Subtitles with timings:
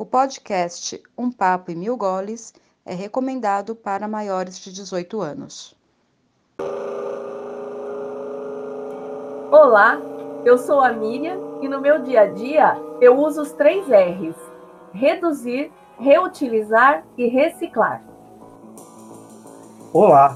[0.00, 2.54] O podcast Um Papo e Mil Goles
[2.86, 5.76] é recomendado para maiores de 18 anos.
[9.50, 10.00] Olá,
[10.42, 14.36] eu sou a Miriam e no meu dia a dia eu uso os três R's:
[14.94, 18.02] reduzir, reutilizar e reciclar.
[19.92, 20.34] Olá,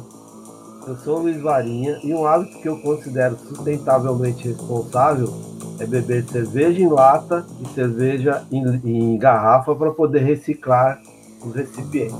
[0.86, 6.80] eu sou Luiz Varinha e um hábito que eu considero sustentavelmente responsável é beber cerveja
[6.80, 11.00] em lata e cerveja em, em garrafa para poder reciclar
[11.44, 12.16] os recipientes.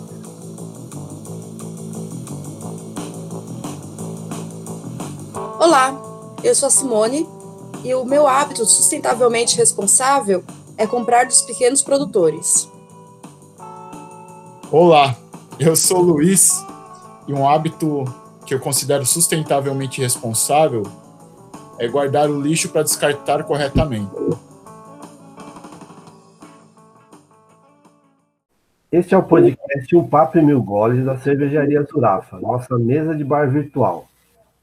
[5.59, 5.95] Olá,
[6.43, 7.27] eu sou a Simone
[7.82, 10.45] e o meu hábito sustentavelmente responsável
[10.77, 12.68] é comprar dos pequenos produtores.
[14.71, 15.16] Olá,
[15.59, 16.65] eu sou o Luiz
[17.29, 18.05] e um hábito
[18.45, 20.82] que eu considero sustentavelmente responsável
[21.78, 24.12] é guardar o lixo para descartar corretamente.
[28.91, 33.24] Este é o podcast Um Papo e Mil Goles da Cervejaria Zurafa, nossa mesa de
[33.24, 34.07] bar virtual.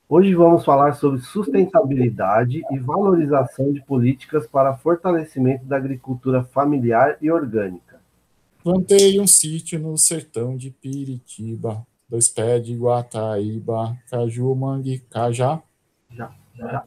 [0.08, 7.30] Hoje vamos falar sobre sustentabilidade e valorização de políticas para fortalecimento da agricultura familiar e
[7.30, 8.00] orgânica.
[8.64, 15.62] Plantei um sítio no sertão de Piritiba, dois pés de Guataíba, caju, mangue, cajá.
[16.10, 16.84] Já, já.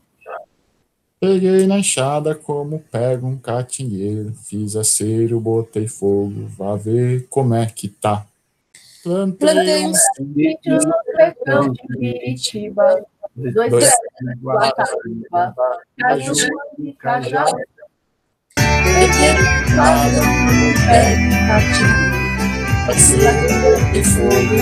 [1.24, 7.64] Peguei na enxada como pega um catingueiro, fiz acero, botei fogo, vá ver como é
[7.64, 8.26] que tá.
[9.02, 15.54] Plantei, Plantei um sítio no sertão de Piritiba, dois pés de Guataíba,
[15.98, 16.32] caju,
[16.78, 17.46] mangue, cajá.
[18.56, 22.34] Peguei na enxada como pega um catingueiro
[23.96, 24.54] e fogo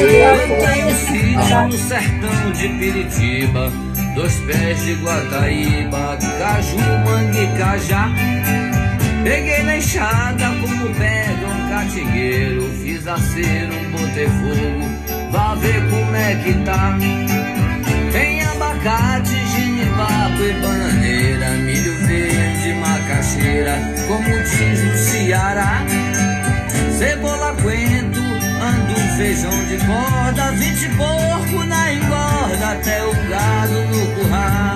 [0.00, 8.08] Eu tenho sítio no sertão de Piritiba Dois pés de Guataíba Caju, mangue, cajá.
[9.22, 16.34] Peguei na enxada como pega um catingueiro Fiz acero, botei fogo Vá ver como é
[16.36, 16.96] que tá.
[18.10, 23.78] Tem abacate, genipapo e bananeira Milho verde, macaxeira
[24.08, 25.84] Como diz no Ceará.
[26.96, 28.15] Cebola coentro,
[28.76, 34.75] ando feijão de corda, vinte porco na engorda, até o gado no curral.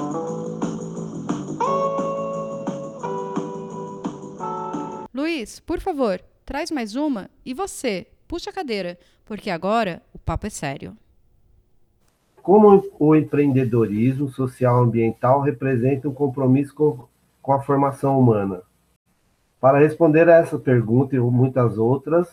[5.21, 10.47] Luiz, por favor, traz mais uma e você, puxa a cadeira, porque agora o papo
[10.47, 10.97] é sério.
[12.41, 17.07] Como o empreendedorismo social ambiental representa um compromisso com,
[17.39, 18.63] com a formação humana?
[19.59, 22.27] Para responder a essa pergunta e muitas outras,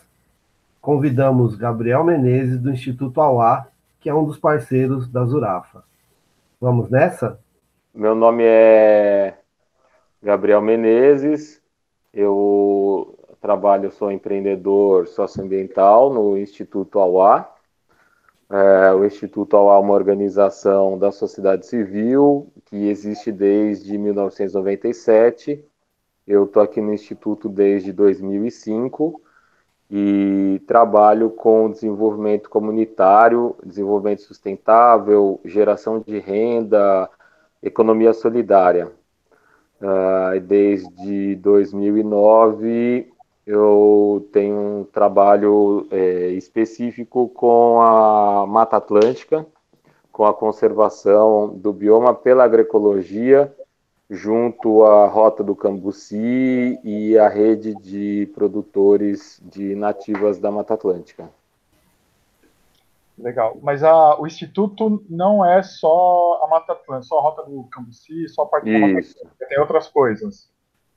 [0.81, 3.67] convidamos Gabriel Menezes, do Instituto Auá,
[3.99, 5.83] que é um dos parceiros da Zurafa.
[6.59, 7.39] Vamos nessa?
[7.93, 9.37] Meu nome é
[10.23, 11.61] Gabriel Menezes,
[12.13, 17.53] eu trabalho, sou empreendedor socioambiental no Instituto Auá.
[18.49, 25.63] É, o Instituto Auá é uma organização da sociedade civil que existe desde 1997.
[26.27, 29.21] Eu estou aqui no Instituto desde 2005
[29.89, 37.09] e trabalho com desenvolvimento comunitário, desenvolvimento sustentável, geração de renda,
[37.63, 38.91] economia solidária.
[39.81, 43.09] Uh, desde 2009
[43.49, 49.43] eu tenho um trabalho é, específico com a Mata Atlântica,
[50.11, 53.51] com a conservação do bioma pela agroecologia,
[54.07, 61.27] junto à Rota do Cambuci e a rede de produtores de nativas da Mata Atlântica.
[63.19, 63.57] Legal.
[63.61, 68.27] Mas a, o Instituto não é só a Mata Atlântica, só a Rota do Cambuci,
[68.29, 68.79] só a parte Isso.
[68.79, 70.49] da Mata Atlântica, tem outras coisas.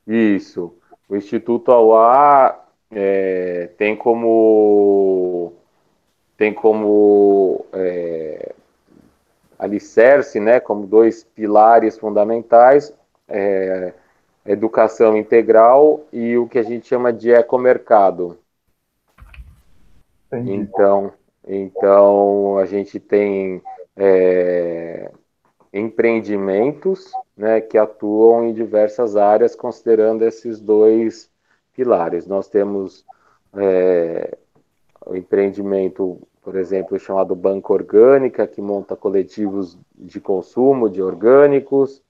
[0.07, 0.75] Isso.
[1.09, 5.53] O Instituto Auá é, tem como
[6.37, 8.55] tem como é,
[9.59, 12.93] alicerce, né, como dois pilares fundamentais,
[13.29, 13.93] é,
[14.45, 18.39] educação integral e o que a gente chama de ecomercado.
[20.27, 20.53] Entendi.
[20.53, 21.13] Então,
[21.47, 23.62] então a gente tem
[23.97, 25.11] é,
[25.73, 31.31] empreendimentos né, que atuam em diversas áreas, considerando esses dois
[31.75, 32.27] pilares.
[32.27, 33.05] Nós temos
[33.55, 34.37] é,
[35.06, 42.03] o empreendimento, por exemplo, chamado Banco Orgânica, que monta coletivos de consumo de orgânicos.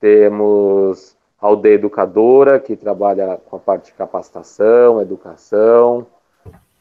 [0.00, 6.06] Temos Aldeia Educadora, que trabalha com a parte de capacitação, educação.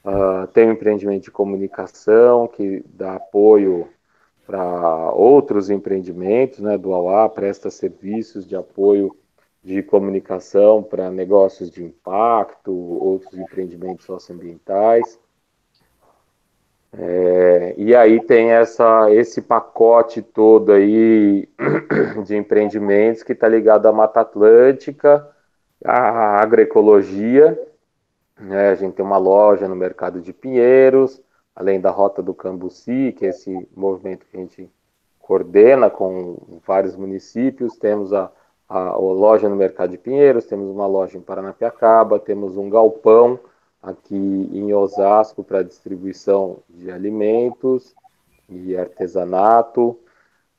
[0.06, 3.88] Uh, tem o empreendimento de comunicação, que dá apoio
[4.46, 9.16] para outros empreendimentos, né, do AUA, presta serviços de apoio
[9.64, 15.20] de comunicação para negócios de impacto, outros empreendimentos socioambientais.
[16.94, 21.50] É, e aí tem essa, esse pacote todo aí
[22.24, 25.28] de empreendimentos que está ligado à Mata Atlântica,
[25.84, 27.60] à agroecologia.
[28.40, 28.70] Né?
[28.70, 31.22] A gente tem uma loja no mercado de Pinheiros,
[31.56, 34.70] além da Rota do Cambuci, que é esse movimento que a gente
[35.20, 37.78] coordena com vários municípios.
[37.78, 38.32] Temos a,
[38.68, 43.40] a, a loja no mercado de Pinheiros, temos uma loja em Paranapiacaba, temos um galpão
[43.82, 47.96] aqui em Osasco para distribuição de alimentos
[48.50, 49.98] e artesanato.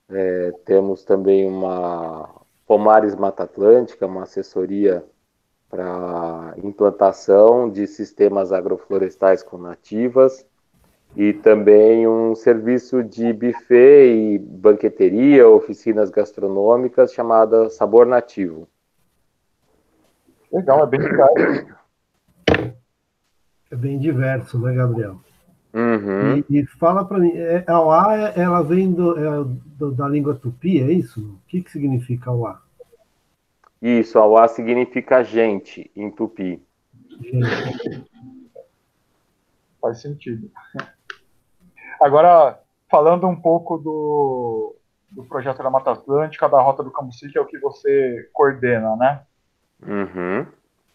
[0.08, 2.30] É, temos também uma
[2.66, 5.04] Pomares Mata Atlântica, uma assessoria
[5.76, 10.46] para implantação de sistemas agroflorestais com nativas
[11.14, 18.66] e também um serviço de buffet e banqueteria, oficinas gastronômicas chamada Sabor Nativo.
[20.50, 21.34] Legal, é bem legal.
[23.70, 25.20] É bem diverso, né, Gabriel?
[25.74, 26.38] Uhum.
[26.48, 29.44] E, e, fala para mim, é, a OA, ela vem do, é,
[29.76, 31.20] do, da língua tupi, é isso?
[31.20, 32.65] O que, que significa OA?
[33.86, 36.60] Isso, a OA significa gente em tupi.
[39.80, 40.50] Faz sentido.
[42.00, 42.60] Agora,
[42.90, 44.74] falando um pouco do,
[45.08, 48.96] do projeto da Mata Atlântica, da Rota do Cambuci, que é o que você coordena,
[48.96, 49.22] né?
[49.80, 50.46] Uhum.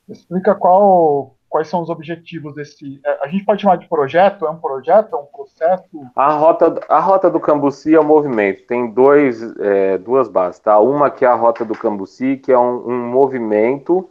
[0.09, 3.01] Explica qual, quais são os objetivos desse.
[3.06, 4.45] É, a gente pode chamar de projeto?
[4.45, 5.13] É um projeto?
[5.13, 5.83] É um processo?
[6.15, 8.65] A rota, a rota do Cambuci é um movimento.
[8.65, 10.80] Tem dois, é, duas bases, tá?
[10.80, 14.09] Uma que é a Rota do Cambuci, que é um, um movimento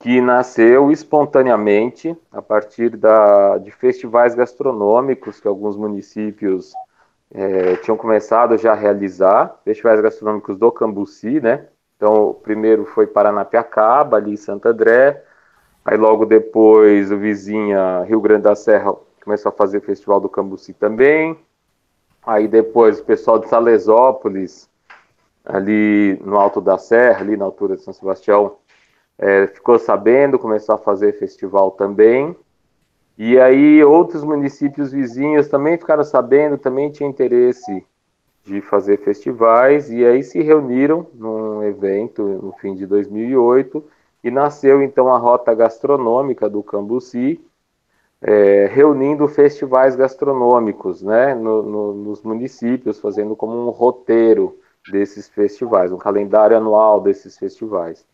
[0.00, 6.74] que nasceu espontaneamente a partir da, de festivais gastronômicos que alguns municípios
[7.32, 11.68] é, tinham começado já a realizar, festivais gastronômicos do Cambuci, né?
[11.96, 15.22] Então, o primeiro foi Paranapiacaba, ali em Santo André,
[15.84, 20.72] Aí logo depois o vizinha Rio Grande da Serra começou a fazer Festival do Cambuci
[20.72, 21.38] também.
[22.26, 24.70] Aí depois o pessoal de Salesópolis,
[25.44, 28.56] ali no Alto da Serra, ali na altura de São Sebastião,
[29.18, 32.34] é, ficou sabendo, começou a fazer festival também.
[33.18, 37.84] E aí outros municípios vizinhos também ficaram sabendo, também tinham interesse
[38.42, 43.84] de fazer festivais, e aí se reuniram num evento no fim de 2008
[44.24, 47.38] e nasceu então a rota gastronômica do Cambuci,
[48.22, 54.58] é, reunindo festivais gastronômicos né, no, no, nos municípios, fazendo como um roteiro
[54.90, 58.06] desses festivais, um calendário anual desses festivais.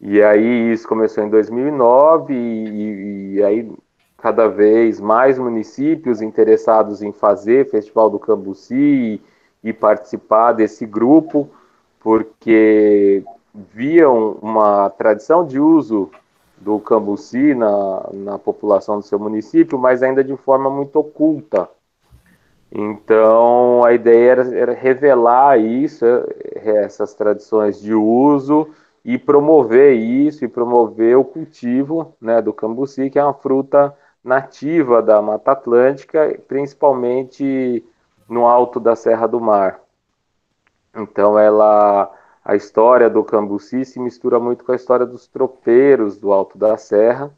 [0.00, 3.70] E aí isso começou em 2009 e, e aí
[4.16, 9.22] cada vez mais municípios interessados em fazer Festival do Cambuci e,
[9.62, 11.50] e participar desse grupo,
[12.00, 13.22] porque
[13.72, 16.10] viam uma tradição de uso
[16.58, 21.68] do cambuci na, na população do seu município, mas ainda de forma muito oculta.
[22.70, 26.04] Então, a ideia era, era revelar isso,
[26.54, 28.68] essas tradições de uso,
[29.04, 35.00] e promover isso, e promover o cultivo né, do cambuci, que é uma fruta nativa
[35.00, 37.84] da Mata Atlântica, principalmente
[38.28, 39.80] no alto da Serra do Mar.
[40.92, 42.10] Então, ela
[42.46, 46.76] a história do Cambuci se mistura muito com a história dos tropeiros do Alto da
[46.76, 47.34] Serra.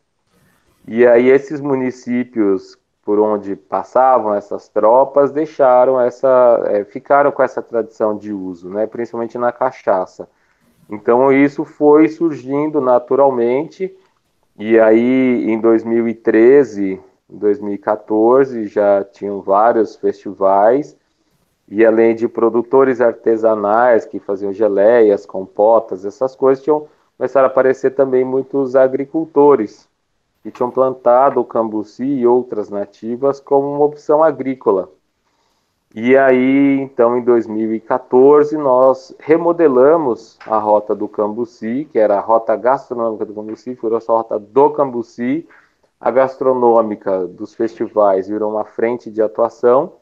[0.86, 7.62] E aí esses municípios por onde passavam essas tropas deixaram essa, é, ficaram com essa
[7.62, 10.28] tradição de uso, né, principalmente na cachaça.
[10.90, 13.96] Então isso foi surgindo naturalmente.
[14.58, 17.00] E aí em 2013,
[17.30, 20.94] 2014 já tinham vários festivais
[21.70, 27.90] e além de produtores artesanais que faziam geleias, compotas, essas coisas, tinham começaram a aparecer
[27.96, 29.88] também muitos agricultores
[30.42, 34.88] que tinham plantado o cambuci e outras nativas como uma opção agrícola.
[35.94, 42.54] E aí, então, em 2014, nós remodelamos a rota do Cambuci, que era a rota
[42.54, 45.48] gastronômica do Cambuci, virou a rota do Cambuci,
[45.98, 49.94] a gastronômica dos festivais virou uma frente de atuação,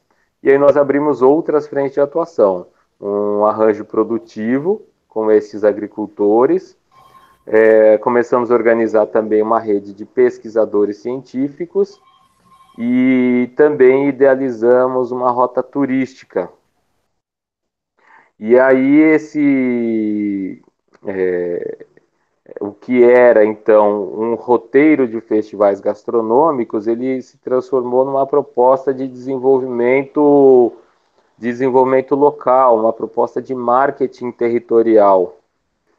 [0.42, 2.66] e aí nós abrimos outras frentes de atuação,
[3.00, 6.76] um arranjo produtivo com esses agricultores,
[7.46, 12.00] é, começamos a organizar também uma rede de pesquisadores científicos,
[12.78, 16.50] e também idealizamos uma rota turística.
[18.38, 20.62] E aí esse
[21.06, 21.86] é,
[22.60, 29.08] o que era então um roteiro de festivais gastronômicos, ele se transformou numa proposta de
[29.08, 30.72] desenvolvimento
[31.38, 35.36] desenvolvimento local, uma proposta de marketing territorial.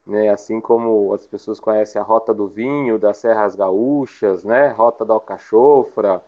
[0.04, 5.04] Né, assim como as pessoas conhecem a Rota do Vinho, das Serras Gaúchas, né, Rota
[5.04, 6.24] da Alcachofra,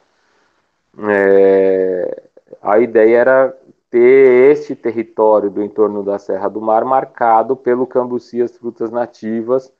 [0.99, 2.23] é,
[2.61, 3.59] a ideia era
[3.91, 9.73] ter este território do entorno da Serra do Mar marcado pelo cambuci as frutas nativas,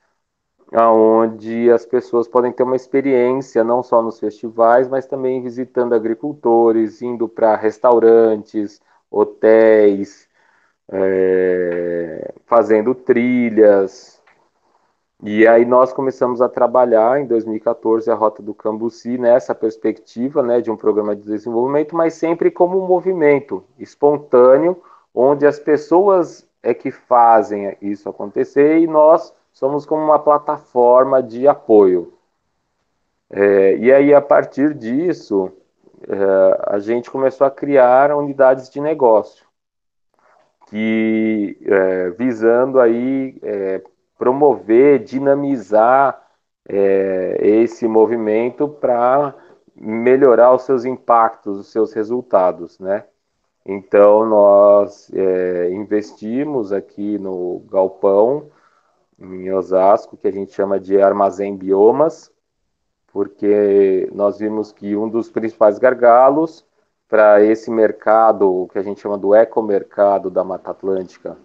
[0.73, 7.01] onde as pessoas podem ter uma experiência não só nos festivais, mas também visitando agricultores,
[7.01, 10.27] indo para restaurantes, hotéis,
[10.89, 14.21] é, fazendo trilhas,
[15.23, 20.61] e aí nós começamos a trabalhar em 2014 a Rota do Cambuci nessa perspectiva né,
[20.61, 24.81] de um programa de desenvolvimento, mas sempre como um movimento espontâneo,
[25.13, 31.47] onde as pessoas é que fazem isso acontecer e nós somos como uma plataforma de
[31.47, 32.13] apoio.
[33.29, 35.51] É, e aí, a partir disso,
[36.07, 39.45] é, a gente começou a criar unidades de negócio,
[40.67, 43.81] que é, visando aí é,
[44.17, 46.21] promover, dinamizar
[46.67, 49.33] é, esse movimento para
[49.75, 53.05] melhorar os seus impactos, os seus resultados, né?
[53.65, 58.49] Então nós é, investimos aqui no galpão
[59.21, 62.31] em Osasco, que a gente chama de armazém biomas,
[63.13, 66.65] porque nós vimos que um dos principais gargalos
[67.07, 71.37] para esse mercado, que a gente chama do ecomercado da Mata Atlântica,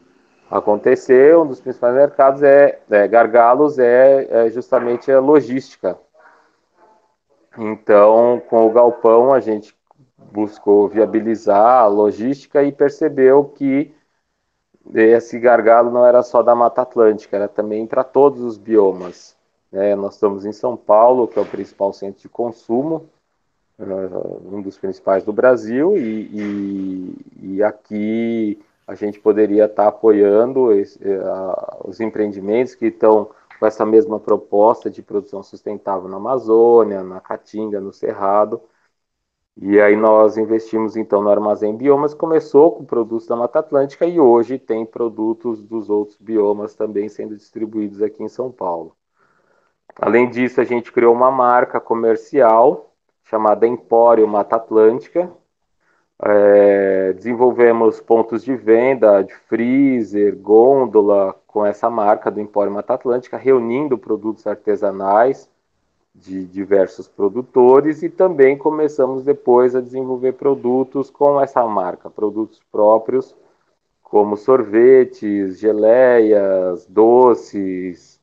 [0.50, 5.98] acontecer, um dos principais mercados é, é gargalos é, é, justamente a logística.
[7.58, 9.76] Então, com o galpão, a gente
[10.32, 13.94] buscou viabilizar a logística e percebeu que
[14.94, 19.36] esse gargalo não era só da Mata Atlântica, era também para todos os biomas.
[19.72, 23.06] É, nós estamos em São Paulo, que é o principal centro de consumo,
[23.78, 30.72] é, um dos principais do Brasil, e, e, e aqui a gente poderia estar apoiando
[30.72, 33.28] esse, uh, os empreendimentos que estão
[33.58, 38.60] com essa mesma proposta de produção sustentável na Amazônia, na Caatinga, no Cerrado.
[39.58, 44.20] E aí nós investimos então no Armazém Biomas, começou com produtos da Mata Atlântica e
[44.20, 48.94] hoje tem produtos dos outros biomas também sendo distribuídos aqui em São Paulo.
[49.98, 52.92] Além disso, a gente criou uma marca comercial
[53.24, 55.32] chamada Empório Mata Atlântica,
[56.22, 63.38] é, desenvolvemos pontos de venda de freezer, gôndola com essa marca do Empório Mata Atlântica,
[63.38, 65.50] reunindo produtos artesanais
[66.20, 73.34] de diversos produtores e também começamos depois a desenvolver produtos com essa marca, produtos próprios
[74.02, 78.20] como sorvetes, geleias, doces.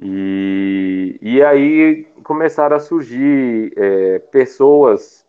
[0.00, 5.24] E, e aí começaram a surgir é, pessoas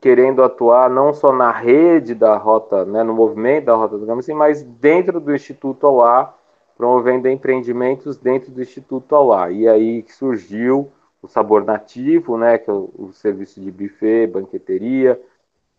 [0.00, 4.22] querendo atuar não só na rede da rota, né, no movimento da rota do Gama,
[4.34, 6.34] mas dentro do Instituto Auá,
[6.80, 9.50] promovendo empreendimentos dentro do Instituto Auá.
[9.50, 15.20] E aí que surgiu o Sabor Nativo, né, que é o, serviço de buffet, banqueteria,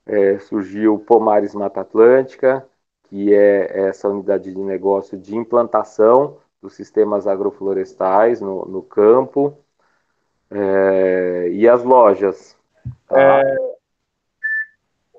[0.06, 2.64] é, surgiu o Pomares Mata Atlântica,
[3.06, 9.58] que é essa unidade de negócio de implantação dos sistemas agroflorestais no, no campo,
[10.52, 12.56] é, e as lojas.
[13.08, 13.42] Tá?
[13.42, 13.71] É,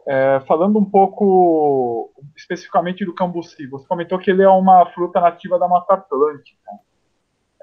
[0.06, 5.58] é, falando um pouco especificamente do cambuci, você comentou que ele é uma fruta nativa
[5.58, 6.70] da Mata Atlântica.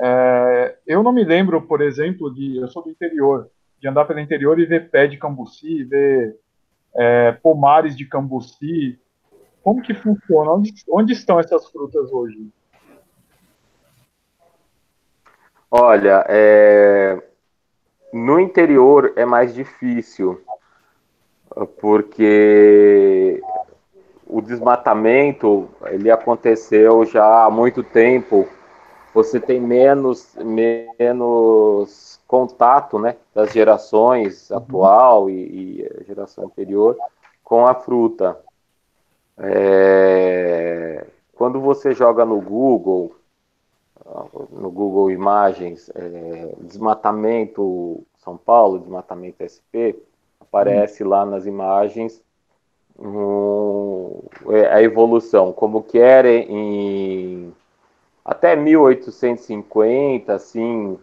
[0.01, 4.19] É, eu não me lembro, por exemplo, de eu sou do interior, de andar pelo
[4.19, 6.37] interior e ver pé de cambuci, ver
[6.95, 8.97] é, pomares de cambuci.
[9.61, 10.51] Como que funciona?
[10.51, 12.49] Onde, onde estão essas frutas hoje?
[15.69, 17.21] Olha, é,
[18.13, 20.41] no interior é mais difícil
[21.65, 23.41] porque
[24.27, 28.47] o desmatamento ele aconteceu já há muito tempo.
[29.13, 34.57] Você tem menos menos contato, né, das gerações uhum.
[34.57, 36.95] atual e, e geração anterior
[37.43, 38.39] com a fruta.
[39.35, 43.15] É, quando você joga no Google,
[44.51, 49.97] no Google Imagens, é, desmatamento São Paulo, desmatamento SP,
[50.49, 52.21] aparece lá nas imagens
[52.97, 54.19] um,
[54.71, 57.53] a evolução, como que era em
[58.25, 60.99] até 1850, assim,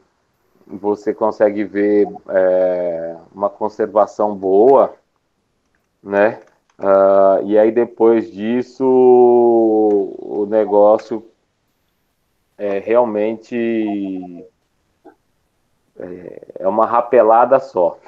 [0.66, 4.94] você consegue ver é, uma conservação boa,
[6.02, 6.40] né?
[6.78, 11.26] Uh, e aí depois disso o negócio
[12.58, 14.46] é realmente
[15.98, 17.98] é, é uma rapelada só.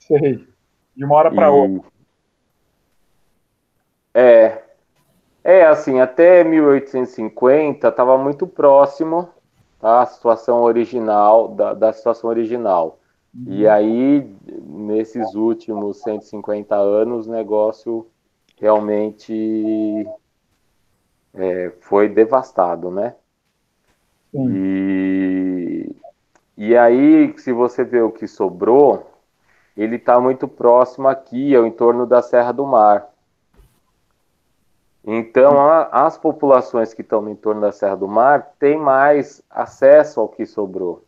[0.00, 0.51] Sei.
[0.96, 1.50] De uma hora para e...
[1.50, 1.90] outra.
[4.14, 4.62] É.
[5.44, 9.28] É, assim, até 1850 estava muito próximo
[9.80, 13.00] tá, a situação original, da, da situação original.
[13.34, 13.52] Uhum.
[13.52, 18.06] E aí, nesses últimos 150 anos, o negócio
[18.60, 20.06] realmente
[21.34, 23.16] é, foi devastado, né?
[24.34, 25.94] E,
[26.56, 29.11] e aí, se você vê o que sobrou,
[29.76, 33.08] ele está muito próximo aqui, ao entorno da Serra do Mar.
[35.04, 40.20] Então, a, as populações que estão no entorno da Serra do Mar têm mais acesso
[40.20, 41.04] ao que sobrou.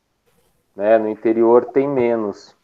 [0.74, 0.98] Né?
[0.98, 2.56] No interior tem menos.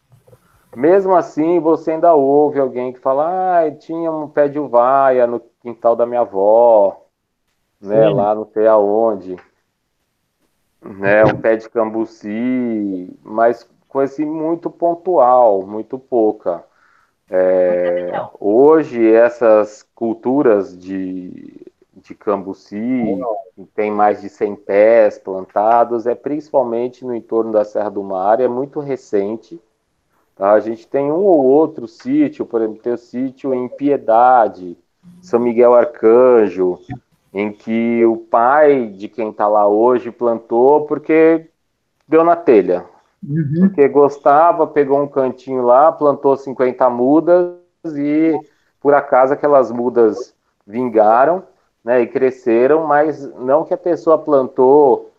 [0.74, 5.40] Mesmo assim, você ainda ouve alguém que fala: ah, tinha um pé de uvaia no
[5.60, 7.04] quintal da minha avó,
[7.80, 8.08] né?
[8.08, 9.36] lá não sei aonde.
[10.82, 11.24] Né?
[11.24, 16.64] Um pé de cambuci, mas coisa assim, muito pontual, muito pouca.
[17.28, 23.18] É, hoje, essas culturas de, de cambuci,
[23.54, 28.40] que tem mais de 100 pés plantados, é principalmente no entorno da Serra do Mar,
[28.40, 29.60] é muito recente.
[30.36, 30.52] Tá?
[30.52, 34.78] A gente tem um ou outro sítio, por exemplo, tem o sítio em Piedade,
[35.20, 36.78] São Miguel Arcanjo,
[37.32, 41.48] em que o pai de quem está lá hoje plantou porque
[42.08, 42.84] deu na telha,
[43.22, 43.68] Uhum.
[43.68, 47.56] Porque gostava, pegou um cantinho lá, plantou 50 mudas
[47.96, 48.38] e
[48.80, 50.34] por acaso aquelas mudas
[50.66, 51.42] vingaram
[51.84, 55.10] né, e cresceram, mas não que a pessoa plantou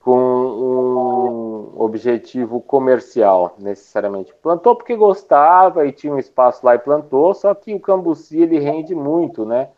[0.00, 4.34] com um objetivo comercial, necessariamente.
[4.42, 8.58] Plantou porque gostava e tinha um espaço lá e plantou, só que o cambuci ele
[8.58, 9.68] rende muito, né?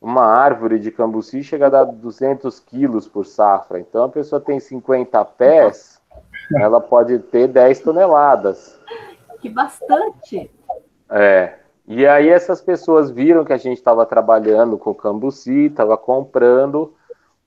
[0.00, 4.60] Uma árvore de cambuci chega a dar 200 quilos por safra, então a pessoa tem
[4.60, 5.95] 50 pés,
[6.54, 8.78] ela pode ter 10 toneladas.
[9.40, 10.50] Que bastante.
[11.10, 11.54] É.
[11.86, 16.94] E aí essas pessoas viram que a gente estava trabalhando com cambuci, estava comprando,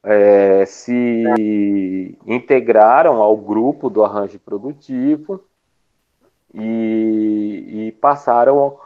[0.01, 5.43] é, se integraram ao grupo do arranjo produtivo
[6.53, 8.77] e, e passaram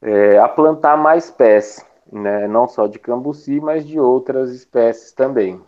[0.00, 2.48] é, a plantar mais pés, né?
[2.48, 5.60] não só de cambuci, mas de outras espécies também.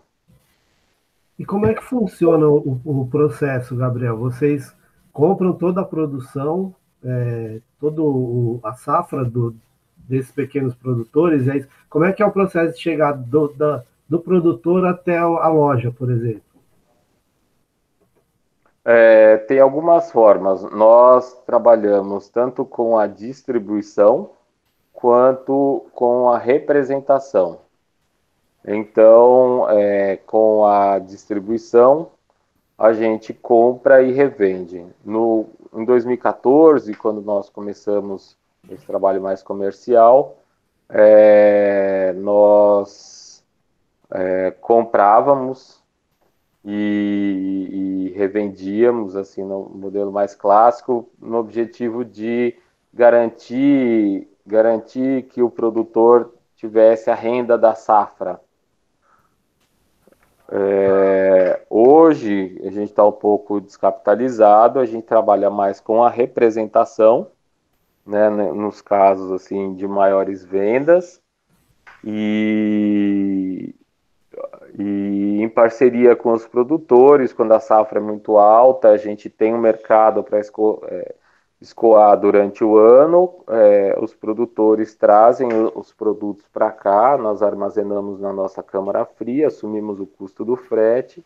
[1.38, 4.16] E como é que funciona o, o processo, Gabriel?
[4.16, 4.74] Vocês
[5.12, 6.74] compram toda a produção,
[7.05, 8.03] é, toda
[8.68, 9.55] a safra do,
[9.96, 11.46] desses pequenos produtores?
[11.46, 15.48] É como é que é o processo de chegar do, da, do produtor até a
[15.48, 16.42] loja, por exemplo?
[18.85, 20.62] É, tem algumas formas.
[20.72, 24.31] Nós trabalhamos tanto com a distribuição
[24.92, 27.61] quanto com a representação.
[28.66, 32.11] Então, é, com a distribuição,
[32.77, 34.87] a gente compra e revende.
[35.05, 38.37] No, em 2014, quando nós começamos
[38.71, 40.37] esse trabalho mais comercial,
[40.88, 43.44] é, nós
[44.11, 45.83] é, comprávamos
[46.64, 52.57] e, e, revendíamos, assim, no modelo mais clássico, no objetivo de
[52.92, 58.40] garantir, garantir que o produtor tivesse a renda da safra
[60.51, 67.31] é, hoje a gente está um pouco descapitalizado, a gente trabalha mais com a representação,
[68.07, 71.21] né, né, nos casos assim de maiores vendas
[72.03, 73.75] e,
[74.79, 79.55] e em parceria com os produtores, quando a safra é muito alta, a gente tem
[79.55, 81.15] um mercado para é,
[81.61, 88.33] escoar durante o ano, é, os produtores trazem os produtos para cá, nós armazenamos na
[88.33, 91.25] nossa câmara fria, assumimos o custo do frete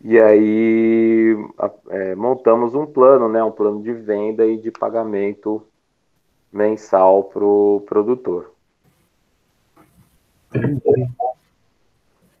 [0.00, 1.34] e aí
[1.88, 5.66] é, montamos um plano, né, um plano de venda e de pagamento
[6.52, 8.52] mensal para o produtor.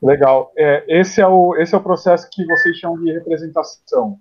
[0.00, 0.52] Legal.
[0.56, 4.20] É, esse, é o, esse é o processo que vocês chamam de representação.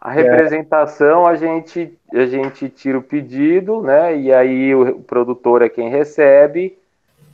[0.00, 4.16] A representação a gente a gente tira o pedido, né?
[4.16, 6.78] E aí o produtor é quem recebe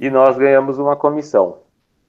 [0.01, 1.59] e nós ganhamos uma comissão.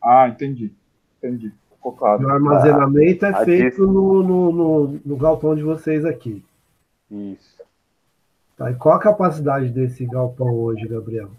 [0.03, 0.73] Ah, entendi.
[1.17, 1.53] Entendi.
[1.75, 2.25] Ficou claro.
[2.25, 6.43] O armazenamento é feito no, no, no, no galpão de vocês aqui.
[7.11, 7.61] Isso.
[8.57, 8.71] Tá?
[8.71, 11.29] E qual a capacidade desse galpão hoje, Gabriel?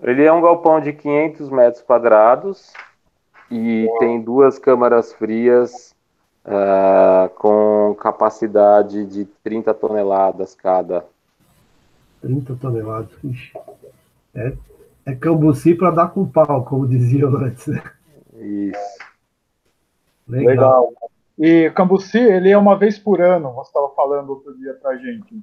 [0.00, 2.72] Ele é um galpão de 500 metros quadrados
[3.50, 5.93] e tem duas câmaras frias
[6.44, 11.04] ah, com capacidade de 30 toneladas cada.
[12.20, 13.10] 30 toneladas.
[13.22, 13.52] Ixi.
[14.34, 14.52] É,
[15.06, 17.66] é cambuci para dar com pau, como diziam antes.
[17.66, 17.82] né?
[18.34, 18.98] Isso.
[20.28, 20.46] Legal.
[20.46, 20.92] Legal.
[21.38, 25.42] E Cambuci, ele é uma vez por ano, você estava falando outro dia pra gente.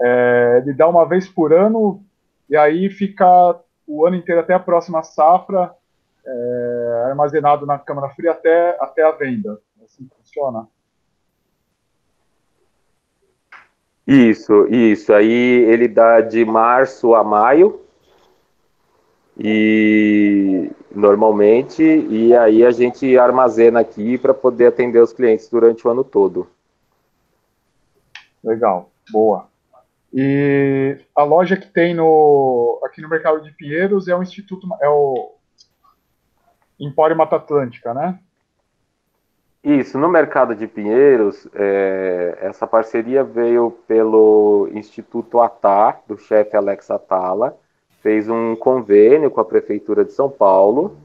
[0.00, 2.02] É, ele dá uma vez por ano
[2.50, 3.26] e aí fica
[3.86, 5.72] o ano inteiro até a próxima safra
[6.26, 9.58] é, armazenado na câmara fria até, até a venda.
[10.36, 10.68] Funciona?
[14.06, 15.12] Isso, isso.
[15.12, 17.80] Aí ele dá de março a maio
[19.38, 25.90] e normalmente e aí a gente armazena aqui para poder atender os clientes durante o
[25.90, 26.46] ano todo.
[28.44, 29.48] Legal, boa.
[30.12, 34.88] E a loja que tem no, aqui no mercado de Pinheiros é o Instituto, é
[34.88, 35.34] o
[36.78, 38.20] Empório Mata Atlântica, né?
[39.68, 46.88] Isso, no mercado de Pinheiros, é, essa parceria veio pelo Instituto Atá, do chefe Alex
[46.88, 47.58] Atala,
[48.00, 50.96] fez um convênio com a Prefeitura de São Paulo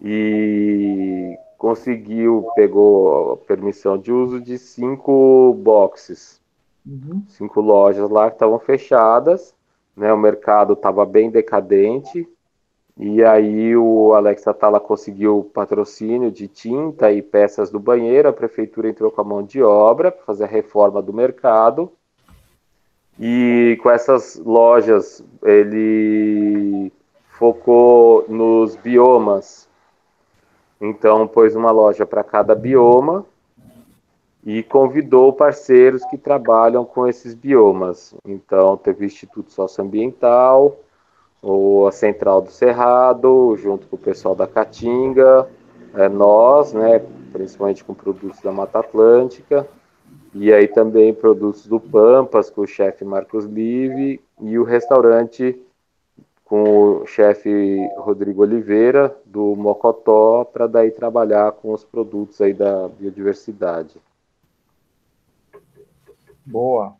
[0.00, 6.40] e conseguiu, pegou a permissão de uso de cinco boxes,
[6.84, 7.22] Uhum.
[7.28, 9.54] cinco lojas lá que estavam fechadas,
[9.94, 12.26] né, o mercado estava bem decadente,
[12.98, 18.88] e aí o Alex Atala conseguiu patrocínio de tinta e peças do banheiro, a prefeitura
[18.88, 21.92] entrou com a mão de obra para fazer a reforma do mercado.
[23.20, 26.92] E com essas lojas ele
[27.38, 29.68] focou nos biomas.
[30.80, 33.24] Então pôs uma loja para cada bioma
[34.44, 38.12] e convidou parceiros que trabalham com esses biomas.
[38.26, 40.76] Então teve o Instituto Socioambiental,
[41.40, 45.48] ou a Central do Cerrado, junto com o pessoal da Caatinga,
[45.94, 47.00] é, nós, né,
[47.32, 49.66] principalmente com produtos da Mata Atlântica,
[50.34, 55.60] e aí também produtos do Pampas, com o chefe Marcos Live, e o restaurante
[56.44, 62.88] com o chefe Rodrigo Oliveira, do Mocotó, para daí trabalhar com os produtos aí da
[62.88, 63.96] biodiversidade.
[66.44, 66.94] Boa.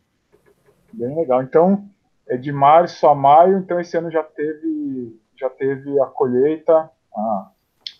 [0.93, 1.41] Bem legal.
[1.41, 1.83] Então,
[2.29, 6.89] é de março a maio, então esse ano já teve, já teve a colheita.
[7.15, 7.47] Ah.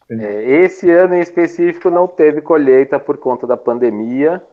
[0.10, 4.44] É, esse ano em específico não teve colheita por conta da pandemia,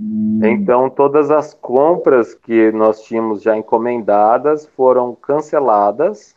[0.00, 6.36] Hum, Então, todas as compras que nós tínhamos já encomendadas foram canceladas,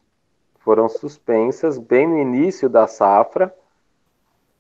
[0.60, 3.54] foram suspensas bem no início da safra.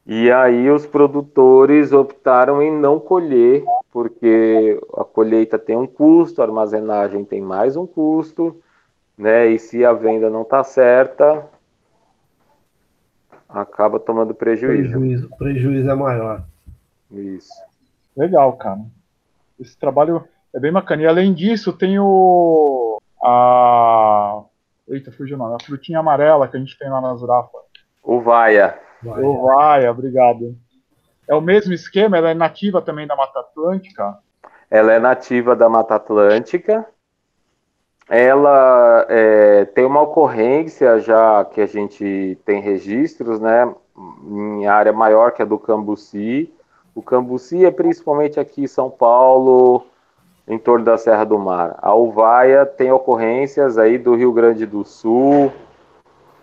[0.05, 6.45] E aí os produtores optaram em não colher, porque a colheita tem um custo, a
[6.45, 8.61] armazenagem tem mais um custo,
[9.17, 9.47] né?
[9.47, 11.47] E se a venda não está certa,
[13.47, 14.91] acaba tomando prejuízo.
[14.91, 16.43] Prejuízo, prejuízo é maior.
[17.11, 17.53] Isso.
[18.15, 18.81] Legal, cara.
[19.59, 20.23] Esse trabalho
[20.53, 21.01] é bem bacana.
[21.01, 23.01] E além disso, tem o.
[23.23, 24.43] A.
[24.87, 25.55] Eita, fugiu o nome.
[25.55, 27.57] A frutinha amarela que a gente tem lá na Zurafa.
[28.03, 28.79] O Vaia.
[29.01, 29.23] Vai.
[29.23, 30.55] O Vaia, obrigado.
[31.29, 34.17] É o mesmo esquema, ela é nativa também da Mata Atlântica.
[34.67, 36.83] Ela é nativa da Mata Atlântica.
[38.09, 43.71] Ela é, tem uma ocorrência já que a gente tem registros, né?
[44.27, 46.51] Em área maior que a do Cambuci.
[46.95, 49.85] O Cambuci é principalmente aqui em São Paulo,
[50.47, 51.77] em torno da Serra do Mar.
[51.79, 55.53] A Uvaia tem ocorrências aí do Rio Grande do Sul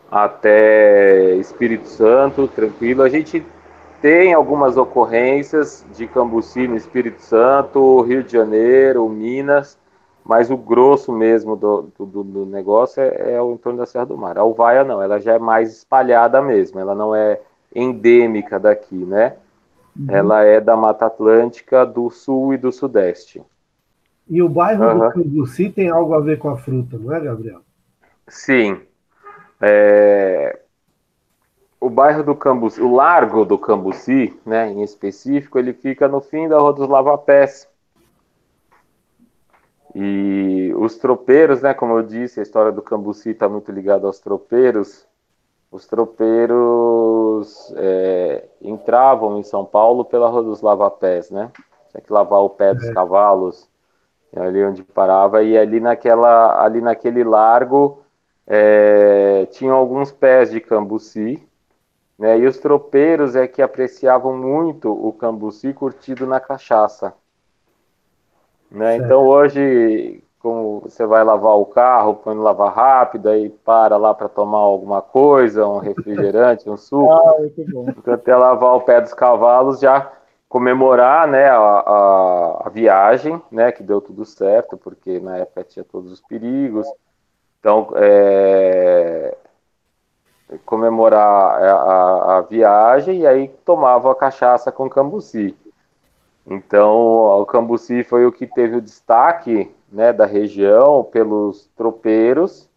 [0.08, 3.02] até Espírito Santo, tranquilo.
[3.02, 3.44] A gente
[4.00, 9.78] tem algumas ocorrências de Cambuci no Espírito Santo, Rio de Janeiro, Minas,
[10.24, 14.16] mas o grosso mesmo do, do, do negócio é, é o entorno da Serra do
[14.16, 14.36] Mar.
[14.38, 17.40] A Uvaia não, ela já é mais espalhada mesmo, ela não é
[17.74, 19.36] endêmica daqui, né?
[20.08, 23.42] Ela é da Mata Atlântica do Sul e do Sudeste.
[24.28, 25.08] E o bairro Aham.
[25.08, 27.60] do Cambuci tem algo a ver com a fruta, não é, Gabriel?
[28.28, 28.80] Sim.
[29.60, 30.58] É,
[31.80, 36.48] O bairro do Cambuci, o Largo do Cambuci, né, em específico, ele fica no fim
[36.48, 37.68] da Rua dos Lavapés.
[39.94, 44.18] E os tropeiros, né, como eu disse, a história do Cambuci está muito ligada aos
[44.18, 45.06] tropeiros.
[45.70, 51.50] Os tropeiros é, entravam em São Paulo pela Rua dos Lavapés, né?
[51.96, 52.92] tinha que lavar o pé dos é.
[52.92, 53.68] cavalos,
[54.34, 58.02] ali onde parava, e ali, naquela, ali naquele largo
[58.46, 61.42] é, tinham alguns pés de cambuci,
[62.18, 67.14] né, e os tropeiros é que apreciavam muito o cambuci curtido na cachaça.
[68.70, 68.96] Né?
[68.96, 74.28] Então hoje, como você vai lavar o carro, no lavar rápido, aí para lá para
[74.28, 77.06] tomar alguma coisa, um refrigerante, um suco.
[77.12, 80.12] Ah, então até lavar o pé dos cavalos já
[80.48, 85.84] comemorar né, a, a, a, viagem, né, que deu tudo certo, porque na época tinha
[85.84, 86.86] todos os perigos.
[87.58, 89.36] Então, é,
[90.64, 95.56] comemorar a, a, viagem e aí tomava a cachaça com cambuci.
[96.46, 102.68] Então, o cambuci foi o que teve o destaque né, da região pelos tropeiros,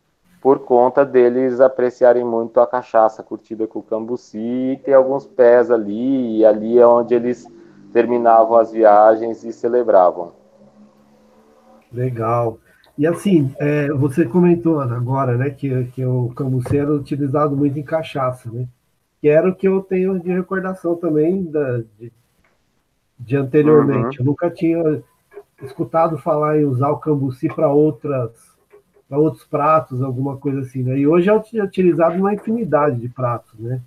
[0.41, 5.69] por conta deles apreciarem muito a cachaça curtida com o cambuci e ter alguns pés
[5.69, 7.45] ali, e ali é onde eles
[7.93, 10.31] terminavam as viagens e celebravam.
[11.91, 12.57] Legal.
[12.99, 17.83] E assim, é, você comentou agora, né, que, que o cambuci era utilizado muito em
[17.83, 18.67] cachaça, né?
[19.21, 22.11] Que era o que eu tenho de recordação também da, de,
[23.17, 24.19] de anteriormente.
[24.19, 24.25] Uhum.
[24.25, 25.01] Eu nunca tinha
[25.63, 28.31] escutado falar em usar o cambuci para outras
[29.07, 30.99] para outros pratos, alguma coisa assim, né?
[30.99, 33.79] E hoje é utilizado uma infinidade de pratos, né?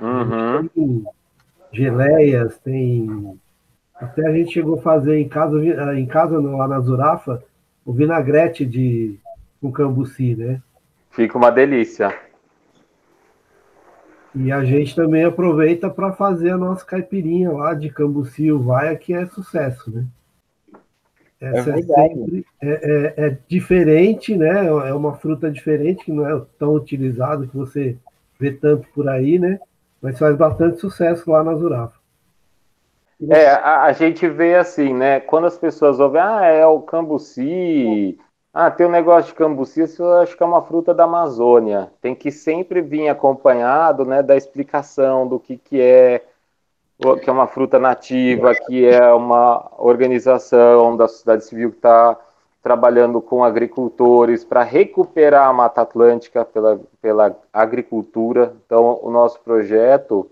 [0.00, 0.66] Uhum.
[0.68, 1.04] Tem
[1.70, 3.38] geleias, tem
[3.94, 5.62] até a gente chegou a fazer em casa,
[5.94, 7.42] em casa lá na Zurafa,
[7.86, 9.16] o vinagrete de
[9.60, 10.60] com cambuci, né?
[11.10, 12.14] Fica uma delícia.
[14.34, 19.14] E a gente também aproveita para fazer a nossa caipirinha lá de cambuci uvaia, que
[19.14, 20.04] é sucesso, né?
[21.40, 24.66] Essa é, é, sempre, é, é, é, diferente, né?
[24.66, 27.96] É uma fruta diferente, que não é tão utilizada, que você
[28.38, 29.58] vê tanto por aí, né?
[30.02, 31.96] Mas faz bastante sucesso lá na Zurafa.
[33.30, 35.20] É, a, a, gente vê assim, né?
[35.20, 38.18] Quando as pessoas ouvem, ah, é o cambuci,
[38.52, 41.92] ah, tem um negócio de cambuci, isso eu acho que é uma fruta da Amazônia.
[42.00, 46.24] Tem que sempre vir acompanhado, né, da explicação do que, que é,
[47.22, 52.18] que é uma fruta nativa, que é uma organização da sociedade civil que está
[52.62, 58.54] trabalhando com agricultores para recuperar a Mata Atlântica pela, pela agricultura.
[58.64, 60.30] Então, o nosso projeto,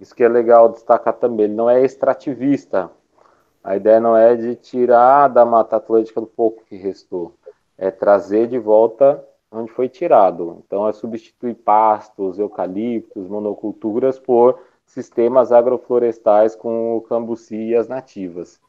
[0.00, 2.90] isso que é legal destacar também, ele não é extrativista.
[3.62, 7.34] A ideia não é de tirar da Mata Atlântica do pouco que restou
[7.78, 10.62] é trazer de volta onde foi tirado.
[10.66, 18.60] Então, é substituir pastos, eucaliptos, monoculturas por sistemas agroflorestais com o cambuci e as nativas.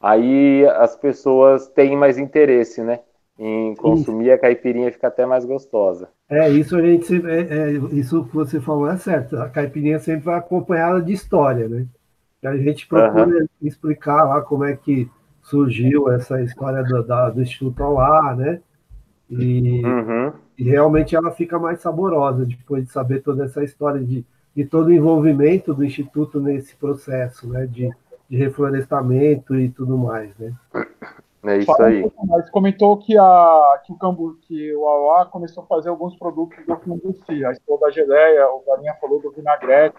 [0.00, 3.00] Aí as pessoas têm mais interesse, né?
[3.38, 4.34] Em consumir isso.
[4.34, 6.08] a caipirinha fica até mais gostosa.
[6.30, 9.36] É, isso a gente é, é, isso que você falou é certo.
[9.36, 11.86] A caipirinha sempre vai acompanhada de história, né?
[12.44, 13.46] A gente procura uhum.
[13.60, 15.10] explicar lá como é que
[15.42, 18.60] surgiu essa história do, da, do Instituto Alá, né?
[19.28, 20.32] E, uhum.
[20.56, 24.86] e, realmente ela fica mais saborosa depois de saber toda essa história de, de todo
[24.86, 27.66] o envolvimento do Instituto nesse processo, né?
[27.66, 27.90] De,
[28.28, 30.52] de reflorestamento e tudo mais, né?
[31.44, 32.04] É isso aí.
[32.04, 36.14] Um mais, comentou que, a, que o Cambu, que o Auá começou a fazer alguns
[36.16, 37.44] produtos do Cambuci.
[37.44, 39.96] A esposa da geleia, o Galinha falou do vinagrete,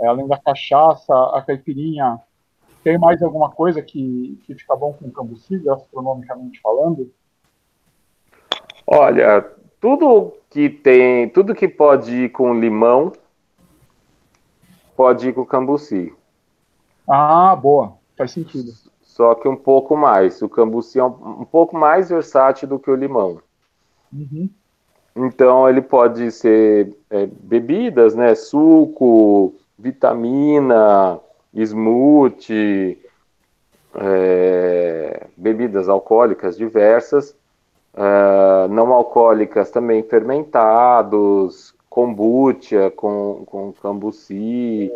[0.00, 2.20] é, além da cachaça, a caipirinha,
[2.82, 7.12] tem mais alguma coisa que, que fica bom com cambuci, astronomicamente falando?
[8.84, 9.42] Olha,
[9.80, 13.12] tudo que tem, tudo que pode ir com limão,
[14.96, 16.12] pode ir com cambuci.
[17.08, 18.72] Ah, boa, faz sentido.
[19.12, 20.40] Só que um pouco mais.
[20.40, 23.42] O cambuci é um, um pouco mais versátil do que o limão.
[24.10, 24.48] Uhum.
[25.14, 28.34] Então ele pode ser é, bebidas, né?
[28.34, 31.20] Suco, vitamina,
[31.54, 32.98] smoothie,
[33.96, 37.36] é, bebidas alcoólicas diversas,
[37.92, 44.90] é, não alcoólicas também fermentados, kombucha com, com cambuci.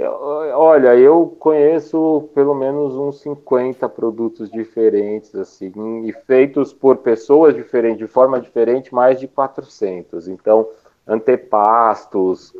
[0.00, 7.98] Olha, eu conheço pelo menos uns 50 produtos diferentes, assim, e feitos por pessoas diferentes,
[7.98, 10.28] de forma diferente, mais de 400.
[10.28, 10.68] Então,
[11.06, 12.54] antepastos,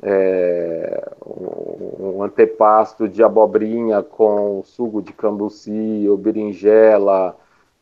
[0.00, 7.36] é, um antepasto de abobrinha com suco de cambuci, ou berinjela,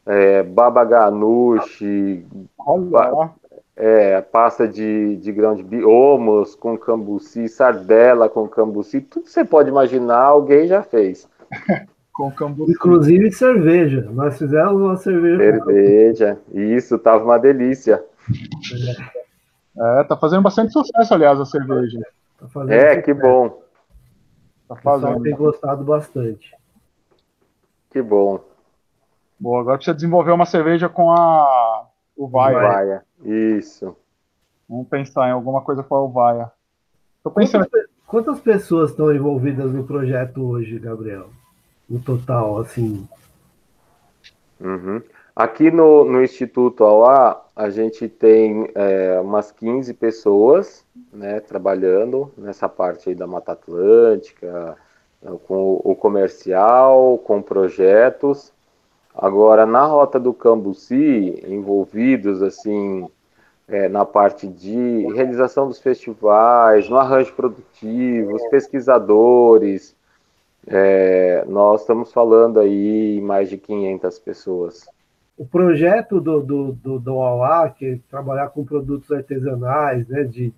[0.07, 2.25] é, baba ganoush,
[3.77, 9.45] é, pasta de, de grão de biomos com cambuci, sardela com cambuci, tudo que você
[9.45, 11.29] pode imaginar, alguém já fez.
[12.13, 12.73] com cambuci.
[12.73, 14.09] Inclusive cerveja.
[14.13, 15.37] Nós fizemos uma cerveja.
[15.37, 18.03] Cerveja, isso, tava uma delícia.
[19.77, 20.05] É.
[20.05, 21.99] Tá fazendo bastante sucesso, aliás, a cerveja.
[22.39, 23.61] Tá é, que bom.
[24.69, 25.23] Tá fazendo.
[25.23, 26.55] tem gostado bastante.
[27.91, 28.41] Que bom.
[29.39, 32.57] Boa, agora precisa desenvolver uma cerveja com a Uvaia.
[32.57, 33.03] Uvaia.
[33.25, 33.97] Isso.
[34.69, 36.53] Vamos pensar em alguma coisa com a Uvaia.
[37.23, 37.69] Tô pensando.
[37.69, 41.31] Quantas, quantas pessoas estão envolvidas no projeto hoje, Gabriel?
[41.89, 43.07] No total, assim.
[44.61, 45.03] Uhum.
[45.35, 52.69] Aqui no, no Instituto AUA, a gente tem é, umas 15 pessoas né, trabalhando nessa
[52.69, 54.77] parte aí da Mata Atlântica,
[55.47, 58.53] com o comercial, com projetos.
[59.15, 63.09] Agora, na Rota do Cambuci, envolvidos assim
[63.69, 69.97] é, na parte de realização dos festivais, no arranjo produtivo, os pesquisadores,
[70.67, 74.87] é, nós estamos falando aí mais de 500 pessoas.
[75.37, 80.53] O projeto do, do, do, do AUA, que é trabalhar com produtos artesanais, né, de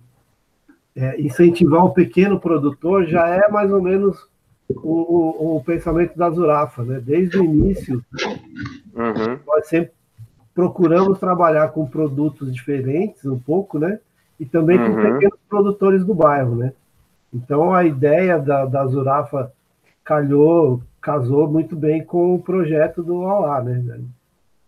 [0.95, 4.29] é, incentivar o pequeno produtor, já é mais ou menos
[4.69, 7.01] o, o, o pensamento da Zurafa, né?
[7.01, 8.05] Desde o início,
[8.95, 9.39] Uhum.
[9.47, 9.93] nós sempre
[10.57, 14.01] procuramos trabalhar com produtos diferentes, um pouco, né?
[14.41, 14.97] E também com Uhum.
[14.97, 16.73] pequenos produtores do bairro, né?
[17.33, 19.53] Então a ideia da, da Zurafa
[20.03, 24.01] calhou, casou muito bem com o projeto do Alá, né?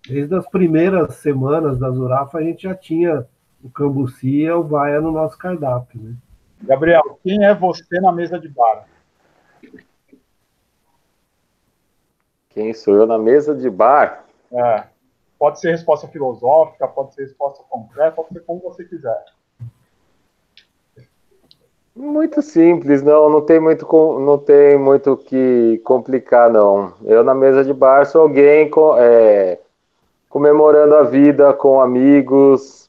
[0.07, 3.27] Desde as primeiras semanas da Zurafa a gente já tinha
[3.65, 6.15] o Cambuci e o Vaia no nosso cardápio, né?
[6.63, 8.85] Gabriel, quem é você na mesa de bar?
[12.51, 14.25] Quem sou eu na mesa de bar?
[14.53, 14.85] É,
[15.39, 19.25] pode ser resposta filosófica, pode ser resposta concreta, pode ser como você quiser.
[21.95, 26.93] Muito simples, não, não tem muito com- não tem muito que complicar, não.
[27.05, 29.59] Eu na mesa de bar sou alguém co- é,
[30.29, 32.89] comemorando a vida com amigos,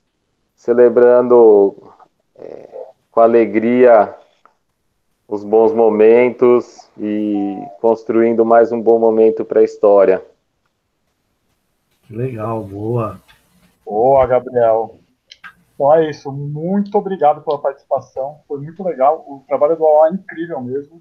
[0.55, 1.75] celebrando
[2.37, 2.69] é,
[3.11, 4.15] com alegria
[5.27, 10.23] os bons momentos e construindo mais um bom momento para a história.
[12.09, 13.21] Que legal, boa.
[13.85, 14.97] Boa, Gabriel.
[15.75, 16.31] Então é isso.
[16.31, 18.39] Muito obrigado pela participação.
[18.47, 19.23] Foi muito legal.
[19.27, 20.99] O trabalho do AOA é incrível mesmo.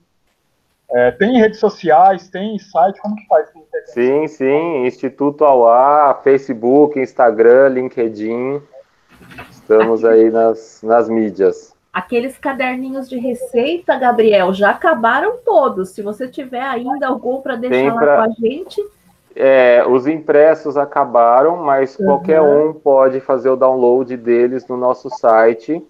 [0.91, 3.49] É, tem redes sociais, tem site, como que faz?
[3.87, 8.61] Sim, sim, Instituto Auá, Facebook, Instagram, LinkedIn.
[9.51, 11.75] Estamos aí nas, nas mídias.
[11.93, 15.91] Aqueles caderninhos de receita, Gabriel, já acabaram todos.
[15.91, 18.83] Se você tiver ainda algum para deixar Tem lá pra- com a gente,
[19.41, 25.81] É, os impressos acabaram, mas qualquer um pode fazer o download deles no nosso site,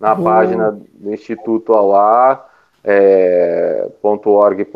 [0.00, 0.30] na Boa.
[0.30, 2.46] página do Instituto Auá,
[2.82, 4.66] é, .org.br,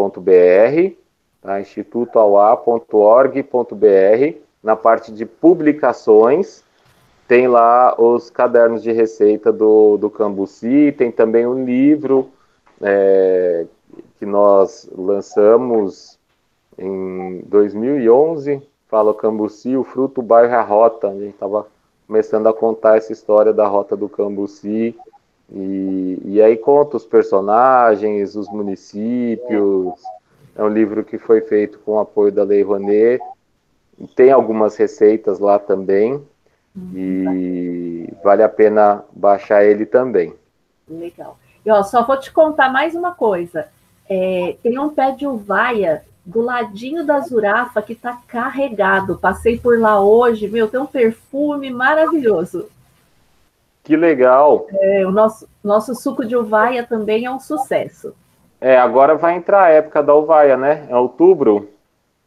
[1.40, 1.60] tá?
[1.62, 6.62] institutoauá.org.br, na parte de publicações,
[7.26, 12.28] tem lá os cadernos de receita do, do Cambuci, tem também um livro
[12.82, 13.64] é,
[14.18, 16.19] que nós lançamos
[16.78, 21.08] em 2011, fala Cambuci, o fruto, o bairro e a rota.
[21.08, 21.66] A gente estava
[22.06, 24.96] começando a contar essa história da rota do Cambuci.
[25.52, 29.94] E, e aí conta os personagens, os municípios.
[30.56, 33.22] É um livro que foi feito com o apoio da Lei Rouanet.
[34.14, 36.22] Tem algumas receitas lá também.
[36.94, 40.34] E vale a pena baixar ele também.
[40.88, 41.38] legal.
[41.64, 43.68] E ó, só vou te contar mais uma coisa.
[44.08, 49.18] É, tem um pé de uvaia do ladinho da Zurafa que tá carregado.
[49.18, 52.68] Passei por lá hoje, meu, tem um perfume maravilhoso.
[53.82, 54.66] Que legal!
[54.70, 58.14] É, o nosso, nosso suco de uvaia também é um sucesso.
[58.60, 60.86] É, agora vai entrar a época da uvaia, né?
[60.88, 61.68] É outubro.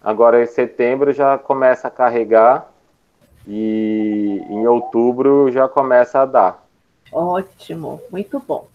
[0.03, 2.69] Agora em setembro já começa a carregar
[3.47, 6.65] e em outubro já começa a dar.
[7.11, 8.67] Ótimo, muito bom.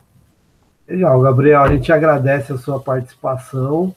[0.88, 3.94] Legal, Gabriel, a gente agradece a sua participação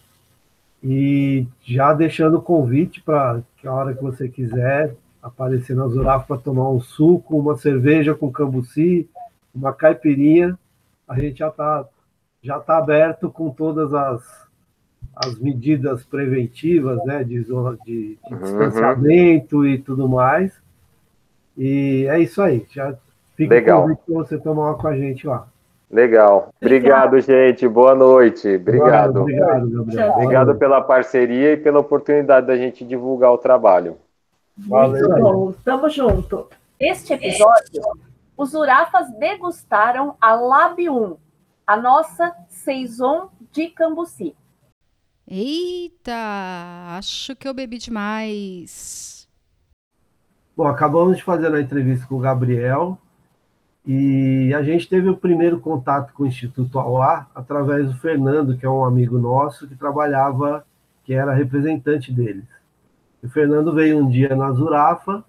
[0.83, 6.25] e já deixando o convite para que a hora que você quiser aparecer na Zurafa
[6.27, 9.07] para tomar um suco, uma cerveja com cambuci,
[9.53, 10.57] uma caipirinha,
[11.07, 11.85] a gente já está
[12.43, 14.47] já tá aberto com todas as,
[15.15, 18.39] as medidas preventivas, né, de, isola- de, de Uhum.
[18.39, 20.51] distanciamento e tudo mais.
[21.57, 22.95] E é isso aí, já
[23.35, 23.79] fica Legal.
[23.79, 25.47] o convite para você tomar uma com a gente lá.
[25.91, 26.49] Legal.
[26.61, 27.67] Obrigado, gente.
[27.67, 28.55] Boa noite.
[28.55, 29.21] Obrigado.
[29.21, 30.11] Obrigado, Gabriel.
[30.13, 33.97] Obrigado pela parceria e pela oportunidade da gente divulgar o trabalho.
[34.57, 35.09] Valeu.
[35.09, 36.47] Muito bom, tamo junto.
[36.79, 37.81] Este episódio,
[38.37, 41.17] os Urafas degustaram a Lab 1,
[41.67, 44.33] a nossa Saison de Cambuci.
[45.27, 46.13] Eita,
[46.97, 49.27] acho que eu bebi demais.
[50.55, 52.97] Bom, acabamos de fazer a entrevista com o Gabriel
[53.85, 58.65] e a gente teve o primeiro contato com o Instituto Auá através do Fernando, que
[58.65, 60.65] é um amigo nosso que trabalhava
[61.03, 62.45] que era representante deles.
[63.23, 65.23] O Fernando veio um dia na Zurafa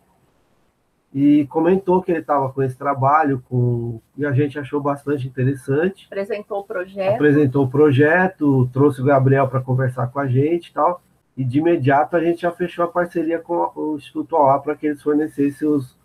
[1.14, 6.06] e comentou que ele estava com esse trabalho, com e a gente achou bastante interessante.
[6.06, 7.14] Apresentou o projeto.
[7.14, 11.02] Apresentou o projeto, trouxe o Gabriel para conversar com a gente e tal.
[11.36, 14.86] E de imediato a gente já fechou a parceria com o Instituto OA para que
[14.86, 15.96] eles fornecessem os,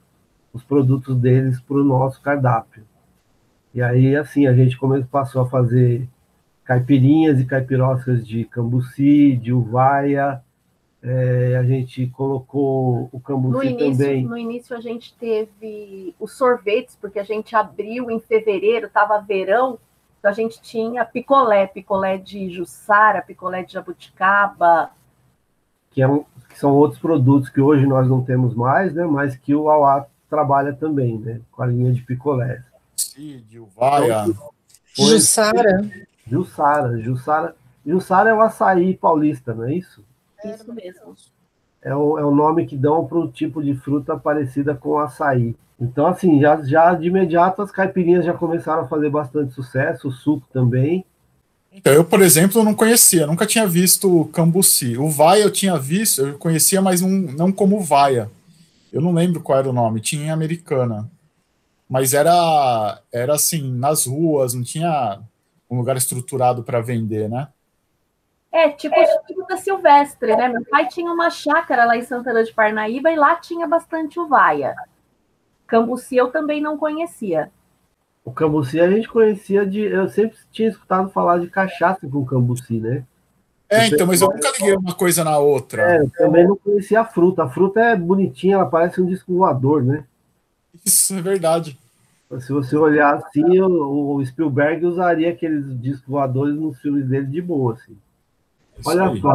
[0.54, 2.84] os produtos deles para o nosso cardápio.
[3.74, 6.08] E aí, assim, a gente começou, passou a fazer
[6.64, 10.42] caipirinhas e caipiroscas de cambuci, de uvaia,
[11.02, 14.26] é, a gente colocou o cambuci no início, também.
[14.26, 19.80] No início a gente teve os sorvetes, porque a gente abriu em fevereiro, estava verão,
[20.20, 24.90] então a gente tinha picolé, picolé de jussara, picolé de jabuticaba.
[25.92, 29.06] Que, é um, que são outros produtos que hoje nós não temos mais, né?
[29.06, 31.42] Mas que o Auá trabalha também, né?
[31.52, 32.64] Com a linha de picolé.
[32.96, 34.26] Sim, de uvaia.
[34.28, 34.50] Então,
[34.94, 35.90] Jussara.
[36.30, 37.56] Jussara, Jussara.
[37.86, 40.04] Jussara é o açaí paulista, não é isso?
[40.44, 41.16] Isso mesmo.
[41.82, 45.56] É o, é o nome que dão para um tipo de fruta parecida com açaí.
[45.80, 50.12] Então, assim, já, já de imediato as caipirinhas já começaram a fazer bastante sucesso, o
[50.12, 51.06] suco também.
[51.72, 54.98] Então, eu, por exemplo, não conhecia, nunca tinha visto cambuci.
[54.98, 58.30] O vaia eu tinha visto, eu conhecia, mas não, não como vaia.
[58.92, 61.10] Eu não lembro qual era o nome, tinha em americana.
[61.90, 65.22] Mas era, era assim, nas ruas, não tinha
[65.70, 67.48] um lugar estruturado para vender, né?
[68.52, 68.96] É, tipo
[69.28, 70.48] fruta silvestre, né?
[70.48, 74.76] Meu pai tinha uma chácara lá em Santana de Parnaíba e lá tinha bastante uvaia.
[75.68, 77.52] Cambuci eu também não conhecia.
[78.24, 79.82] O cambuci a gente conhecia de.
[79.82, 83.06] Eu sempre tinha escutado falar de cachaça com cambuci, né?
[83.70, 85.82] É, então, mas eu nunca liguei uma coisa na outra.
[85.82, 87.44] É, eu também não conhecia a fruta.
[87.44, 90.06] A fruta é bonitinha, ela parece um disco voador, né?
[90.86, 91.78] Isso é verdade.
[92.40, 97.74] Se você olhar assim, o, Spielberg usaria aqueles discos voadores nos filmes dele de boa,
[97.74, 97.98] assim.
[98.78, 99.22] Isso Olha aí.
[99.22, 99.34] só,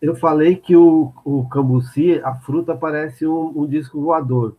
[0.00, 4.56] eu falei que o, o cambuci, a fruta parece um, um disco voador.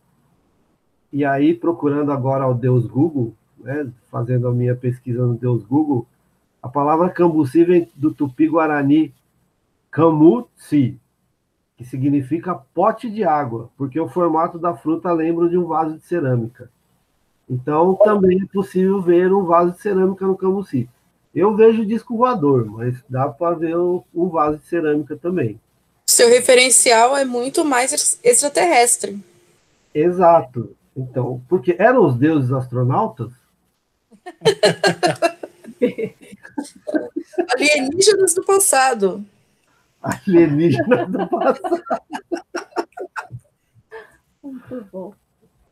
[1.12, 6.06] E aí, procurando agora o Deus Google, né, fazendo a minha pesquisa no Deus Google,
[6.62, 9.12] a palavra cambuci vem do tupi-guarani
[9.90, 10.96] camuci,
[11.76, 16.06] que significa pote de água, porque o formato da fruta lembra de um vaso de
[16.06, 16.70] cerâmica.
[17.50, 20.88] Então, também é possível ver um vaso de cerâmica no cambuci.
[21.34, 25.58] Eu vejo disco voador, mas dá para ver um, vaso de cerâmica também.
[26.06, 29.18] Seu referencial é muito mais ex- extraterrestre.
[29.94, 30.76] Exato.
[30.96, 33.32] Então, porque eram os deuses astronautas?
[37.54, 39.24] Alienígenas do passado.
[40.02, 41.82] Alienígenas do passado.
[44.42, 45.14] Muito bom.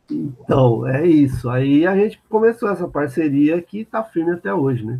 [0.09, 1.49] Então, é isso.
[1.49, 4.99] Aí a gente começou essa parceria que está firme até hoje, né?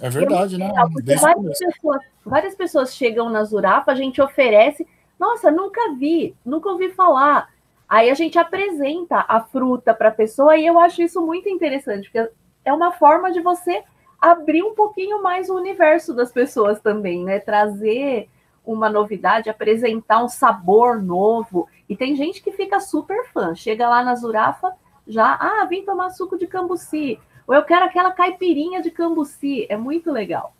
[0.00, 0.72] É verdade, né?
[1.02, 4.86] Desde o várias pessoas, várias pessoas chegam na Zurafa, a gente oferece.
[5.18, 7.50] Nossa, nunca vi, nunca ouvi falar.
[7.88, 12.10] Aí a gente apresenta a fruta para a pessoa e eu acho isso muito interessante,
[12.10, 12.30] porque
[12.64, 13.82] é uma forma de você
[14.20, 17.38] abrir um pouquinho mais o universo das pessoas também, né?
[17.38, 18.28] Trazer
[18.64, 21.68] uma novidade, apresentar um sabor novo.
[21.88, 23.54] E tem gente que fica super fã.
[23.54, 24.72] Chega lá na Zurafa,
[25.06, 27.18] já, ah, vim tomar suco de cambuci.
[27.46, 29.66] Ou eu quero aquela caipirinha de cambuci.
[29.70, 30.54] É muito legal.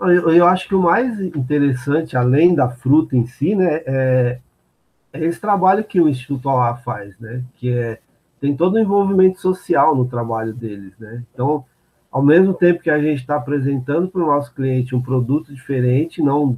[0.00, 4.38] Eu, eu acho que o mais interessante, além da fruta em si, né, é,
[5.12, 7.42] é esse trabalho que o Instituto OA faz, né?
[7.56, 7.98] Que é
[8.40, 11.24] tem todo o envolvimento social no trabalho deles, né?
[11.32, 11.64] Então,
[12.18, 16.20] ao mesmo tempo que a gente está apresentando para o nosso cliente um produto diferente,
[16.20, 16.56] não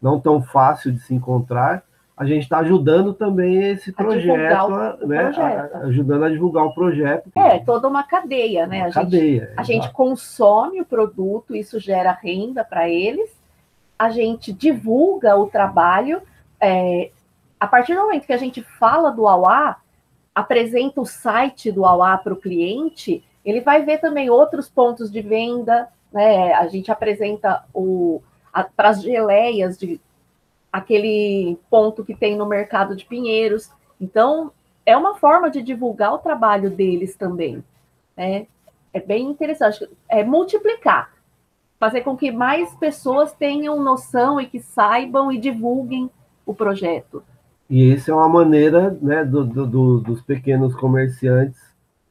[0.00, 1.82] não tão fácil de se encontrar,
[2.16, 4.66] a gente está ajudando também esse projeto,
[5.02, 5.24] o- né?
[5.24, 5.74] projeto.
[5.74, 7.28] a- ajudando a divulgar o projeto.
[7.34, 8.78] É, toda uma cadeia, né?
[8.78, 13.30] Uma a gente, cadeia, a gente consome o produto, isso gera renda para eles,
[13.98, 16.22] a gente divulga o trabalho.
[16.60, 17.10] é,
[17.58, 19.76] a partir do momento que a gente fala do AUA,
[20.34, 25.20] apresenta o site do AUA para o cliente, ele vai ver também outros pontos de
[25.20, 26.52] venda, né?
[26.54, 28.20] A gente apresenta o
[28.76, 30.00] para as geleias de
[30.72, 33.70] aquele ponto que tem no mercado de Pinheiros.
[34.00, 34.50] Então,
[34.84, 37.62] é uma forma de divulgar o trabalho deles também.
[38.16, 38.46] Né?
[38.92, 39.88] É bem interessante.
[40.08, 41.12] É multiplicar.
[41.78, 46.10] Fazer com que mais pessoas tenham noção e que saibam e divulguem
[46.44, 47.22] o projeto.
[47.68, 51.58] E isso é uma maneira né, do, do- do- dos pequenos comerciantes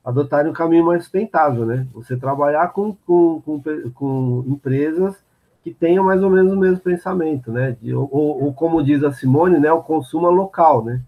[0.03, 1.85] adotarem um caminho mais sustentável, né?
[1.93, 3.61] Você trabalhar com, com, com,
[3.93, 5.15] com empresas
[5.63, 7.75] que tenham mais ou menos o mesmo pensamento, né?
[7.81, 11.01] De, ou, ou como diz a Simone, né, o consumo local, né?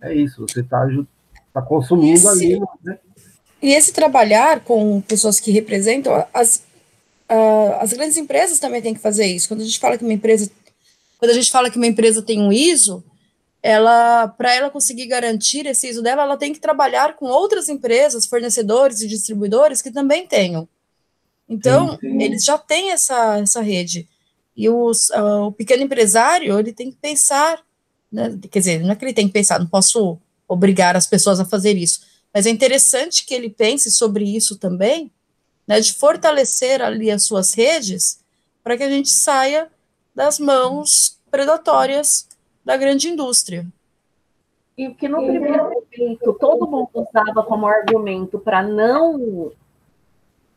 [0.00, 0.86] É isso, você está
[1.52, 2.98] tá consumindo Esse- ali, né?
[3.62, 6.64] E esse trabalhar com pessoas que representam as,
[7.30, 9.48] uh, as grandes empresas também têm que fazer isso.
[9.48, 10.50] Quando a gente fala que uma empresa,
[11.18, 13.04] quando a gente fala que uma empresa tem um ISO,
[13.62, 18.26] ela, para ela conseguir garantir esse ISO dela, ela tem que trabalhar com outras empresas,
[18.26, 20.68] fornecedores e distribuidores que também tenham.
[21.48, 22.22] Então, sim.
[22.22, 24.08] eles já têm essa, essa rede.
[24.56, 27.62] E os, uh, o pequeno empresário, ele tem que pensar,
[28.10, 31.38] né, quer dizer, não é que ele tem que pensar, não posso obrigar as pessoas
[31.38, 32.00] a fazer isso,
[32.32, 35.10] mas é interessante que ele pense sobre isso também,
[35.66, 38.20] né, de fortalecer ali as suas redes,
[38.62, 39.68] para que a gente saia
[40.14, 42.26] das mãos predatórias
[42.64, 43.66] da grande indústria.
[44.76, 49.52] E que no primeiro momento todo mundo usava como argumento para não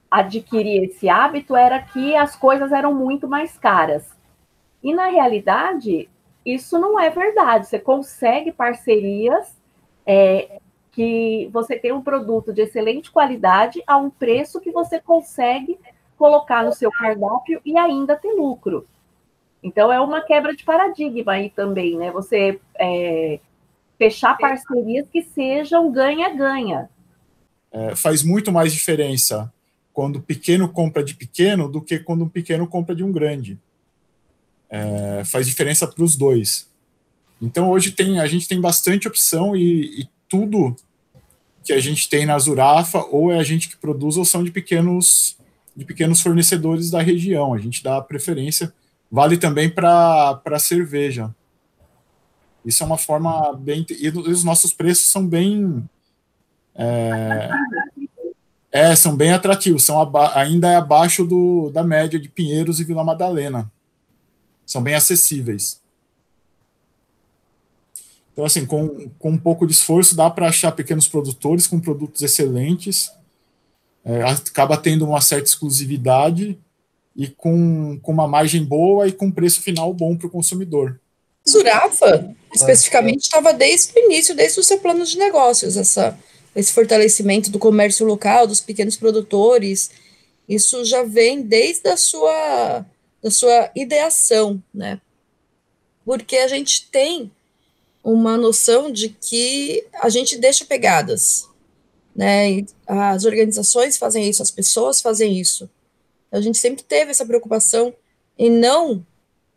[0.09, 4.15] adquirir esse hábito era que as coisas eram muito mais caras.
[4.83, 6.09] E na realidade,
[6.45, 7.67] isso não é verdade.
[7.67, 9.57] Você consegue parcerias
[10.05, 10.59] é,
[10.91, 15.79] que você tem um produto de excelente qualidade a um preço que você consegue
[16.17, 18.85] colocar no seu cardápio e ainda ter lucro.
[19.63, 22.11] Então é uma quebra de paradigma aí também, né?
[22.11, 23.39] Você é,
[23.97, 26.89] fechar parcerias que sejam ganha-ganha.
[27.71, 29.51] É, faz muito mais diferença
[29.93, 33.57] quando o pequeno compra de pequeno do que quando um pequeno compra de um grande.
[34.69, 36.69] É, faz diferença para os dois.
[37.41, 40.75] Então hoje tem a gente tem bastante opção e, e, tudo
[41.63, 44.49] que a gente tem na Zurafa ou é a gente que produz ou são de
[44.49, 45.37] pequenos
[45.75, 47.53] de pequenos fornecedores da região.
[47.53, 48.73] A gente dá preferência
[49.13, 51.31] Vale também para cerveja.
[52.65, 53.85] Isso é uma forma bem.
[53.91, 55.87] E os nossos preços são bem.
[56.73, 57.49] É,
[58.71, 63.03] é são bem atrativos, são ainda é abaixo do, da média de Pinheiros e Vila
[63.03, 63.71] Madalena.
[64.65, 65.79] São bem acessíveis.
[68.31, 72.23] Então, assim, com, com um pouco de esforço, dá para achar pequenos produtores com produtos
[72.23, 73.13] excelentes.
[74.03, 76.57] É, acaba tendo uma certa exclusividade
[77.15, 80.99] e com, com uma margem boa e com preço final bom para o consumidor.
[81.47, 86.17] Zurafa, especificamente, estava desde o início, desde o seu plano de negócios, essa,
[86.55, 89.91] esse fortalecimento do comércio local, dos pequenos produtores,
[90.47, 92.85] isso já vem desde a sua,
[93.21, 94.99] da sua ideação, né?
[96.05, 97.31] Porque a gente tem
[98.03, 101.47] uma noção de que a gente deixa pegadas,
[102.15, 102.63] né?
[102.87, 105.69] As organizações fazem isso, as pessoas fazem isso.
[106.33, 107.93] A gente sempre teve essa preocupação
[108.37, 109.05] em não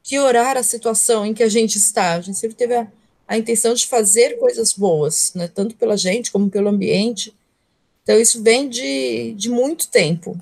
[0.09, 2.15] piorar a situação em que a gente está.
[2.15, 2.87] A gente sempre teve a,
[3.27, 7.35] a intenção de fazer coisas boas, né, tanto pela gente como pelo ambiente.
[8.03, 10.39] Então, isso vem de, de muito tempo.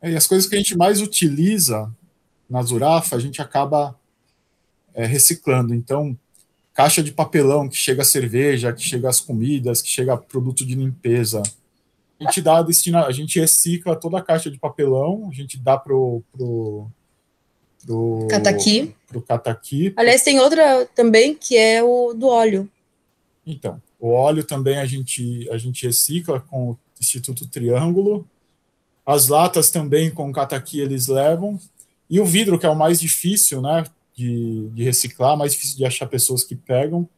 [0.00, 1.92] É, e as coisas que a gente mais utiliza
[2.48, 3.94] na Zurafa, a gente acaba
[4.94, 5.74] é, reciclando.
[5.74, 6.18] Então,
[6.72, 10.74] caixa de papelão que chega a cerveja, que chega as comidas, que chega produto de
[10.74, 11.42] limpeza,
[12.20, 15.58] a gente dá a destina, a gente recicla toda a caixa de papelão, a gente
[15.58, 16.88] dá pro pro
[17.84, 18.94] pro cataqui.
[19.06, 19.92] Pro cataqui.
[19.96, 22.68] Aliás, tem outra também que é o do óleo.
[23.46, 28.26] Então, o óleo também a gente a gente recicla com o Instituto Triângulo.
[29.04, 31.60] As latas também com o cataqui eles levam.
[32.08, 35.84] E o vidro, que é o mais difícil, né, de, de reciclar, mais difícil de
[35.84, 37.08] achar pessoas que pegam.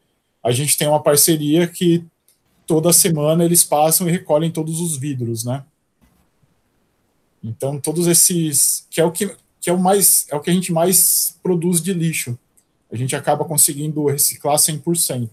[0.43, 2.03] A gente tem uma parceria que
[2.69, 5.63] toda semana eles passam e recolhem todos os vidros, né?
[7.43, 10.53] Então todos esses que é o que, que é o mais é o que a
[10.53, 12.37] gente mais produz de lixo.
[12.91, 15.29] A gente acaba conseguindo reciclar 100%.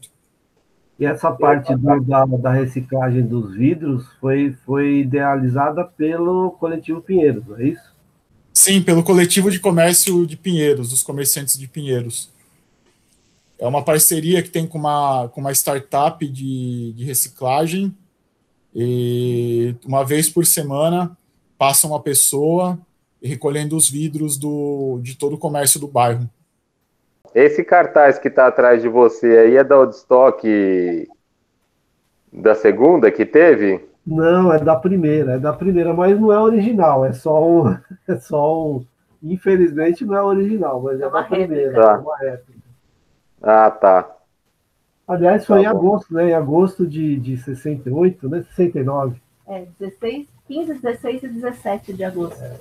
[0.98, 7.44] E essa parte do, da, da reciclagem dos vidros foi, foi idealizada pelo coletivo Pinheiros,
[7.58, 7.94] é isso?
[8.54, 12.30] Sim, pelo coletivo de comércio de Pinheiros, dos comerciantes de Pinheiros.
[13.58, 17.94] É uma parceria que tem com uma, com uma startup de, de reciclagem.
[18.74, 21.16] E uma vez por semana
[21.58, 22.78] passa uma pessoa
[23.22, 26.28] recolhendo os vidros do, de todo o comércio do bairro.
[27.34, 31.08] Esse cartaz que está atrás de você aí é da Woodstock
[32.32, 33.82] da segunda que teve?
[34.06, 37.76] Não, é da primeira, é da primeira, mas não é original, é só um,
[38.06, 38.84] é só um,
[39.22, 41.92] infelizmente não é original, mas é, é da primeira, tá.
[41.94, 42.55] é uma réplica.
[43.42, 44.16] Ah, tá.
[45.06, 46.30] Aliás, foi tá em agosto, né?
[46.30, 48.44] Em agosto de, de 68, né?
[48.54, 49.20] 69.
[49.46, 52.42] É, 16, 15, 16 e 17 de agosto.
[52.42, 52.56] É.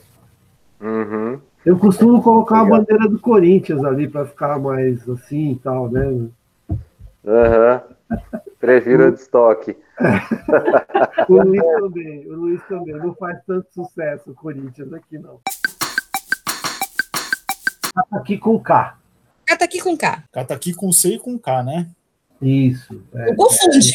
[0.81, 1.39] Uhum.
[1.65, 6.29] Eu costumo colocar a bandeira do Corinthians ali para ficar mais assim e tal, né?
[7.25, 7.81] Aham.
[7.81, 8.39] Uhum.
[8.59, 9.75] Prefiro de estoque.
[11.29, 12.95] o Luiz também, o Luiz também.
[12.95, 15.39] Não faz tanto sucesso o Corinthians aqui, não.
[18.11, 18.97] Aqui com K.
[19.45, 20.23] Cataqui com K.
[20.31, 21.87] Cataqui com C e com K, né?
[22.41, 23.01] Isso.
[23.13, 23.29] É.
[23.29, 23.91] Eu confundi.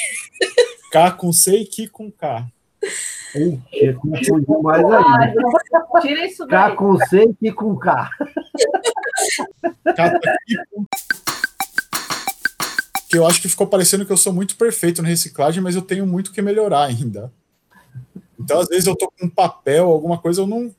[0.93, 2.47] K com C e Ki com K.
[3.35, 5.35] Ixi, confundiu mais ainda.
[6.01, 6.77] Tira isso K daí.
[6.77, 8.11] com C e com K.
[13.09, 15.83] Que eu acho que ficou parecendo que eu sou muito perfeito na reciclagem, mas eu
[15.83, 17.33] tenho muito que melhorar ainda.
[18.39, 20.75] Então, às vezes, eu tô com um papel, alguma coisa, eu não.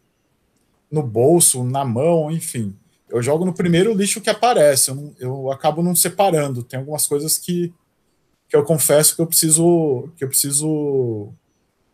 [0.90, 2.76] No bolso, na mão, enfim.
[3.12, 4.90] Eu jogo no primeiro lixo que aparece.
[4.90, 6.64] Eu, não- eu acabo não separando.
[6.64, 7.74] Tem algumas coisas que,
[8.50, 11.34] que eu confesso que eu preciso que eu preciso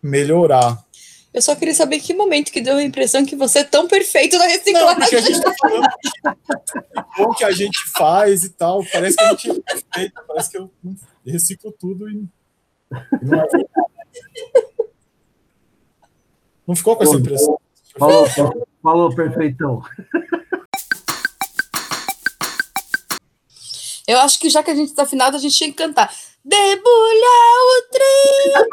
[0.02, 0.86] melhorar.
[1.34, 4.38] Eu só queria saber que momento que deu a impressão que você é tão perfeito
[4.38, 4.96] na Não, reciclagem.
[5.00, 5.88] porque a gente tá falando
[7.20, 8.84] o que a gente faz e tal.
[8.92, 10.72] Parece que a gente é perfeito, parece que eu
[11.26, 12.26] reciclo tudo e.
[13.22, 13.48] não, é.
[16.68, 17.60] Não ficou com essa impressão?
[17.98, 18.26] Falou,
[18.82, 19.82] falou, perfeitão.
[24.08, 26.10] Eu acho que já que a gente tá afinado, a gente tinha que cantar.
[26.44, 28.70] Debulhar o trigo.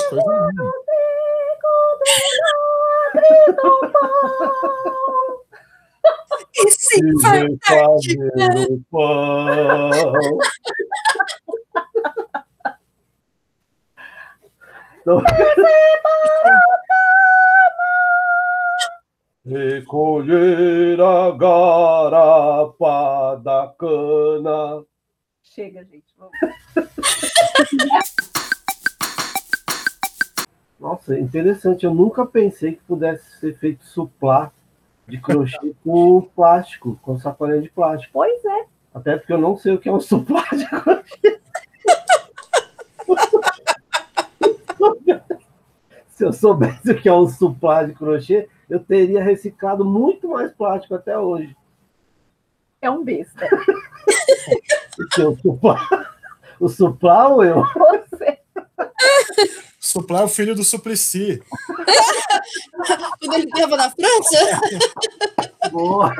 [0.00, 0.72] Coisa nenhuma.
[6.56, 9.90] E se Viver fazendo pão.
[15.04, 15.22] Não.
[19.46, 24.82] Recolher a garapa da cana.
[25.42, 26.14] Chega, gente.
[26.16, 26.32] Vamos.
[30.80, 31.84] Nossa, interessante.
[31.84, 34.50] Eu nunca pensei que pudesse ser feito suplá
[35.06, 38.14] de crochê com plástico, com sacolinha de plástico.
[38.14, 38.64] Pois é.
[38.94, 41.34] Até porque eu não sei o que é um suplá de crochê.
[46.08, 50.52] Se eu soubesse o que é um suplá de crochê, eu teria reciclado muito mais
[50.52, 51.56] plástico até hoje.
[52.80, 53.48] É um besta.
[54.96, 55.88] Porque o suplá,
[56.60, 57.62] o suplá ou eu?
[57.62, 58.38] Você.
[59.80, 61.42] Suplar é o filho do Suplicy.
[63.20, 64.60] Quando ele estava na França.
[65.70, 66.12] Boa.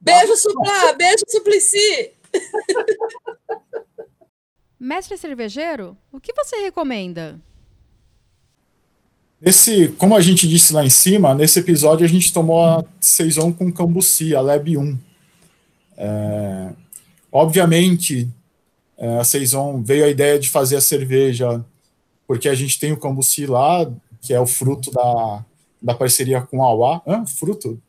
[0.00, 0.92] Beijo, Suplá.
[0.94, 2.12] Beijo, Suplicy.
[4.78, 7.40] Mestre cervejeiro, o que você recomenda?
[9.46, 13.52] Nesse, como a gente disse lá em cima, nesse episódio a gente tomou a Saison
[13.52, 14.98] com Cambuci, a Lab 1.
[15.96, 16.72] É,
[17.30, 18.28] obviamente,
[18.98, 21.64] é, a Saison veio a ideia de fazer a cerveja
[22.26, 23.88] porque a gente tem o Cambuci lá,
[24.20, 25.44] que é o fruto da,
[25.80, 27.00] da parceria com a Auá.
[27.06, 27.24] Hã?
[27.24, 27.80] Fruto?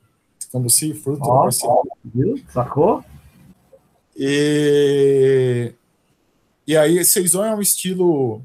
[0.51, 1.75] Cambuci, fruto da Ó, parceria.
[2.05, 2.39] Viu?
[2.53, 3.03] Sacou?
[4.15, 5.73] E,
[6.67, 8.43] e aí, Saison é um estilo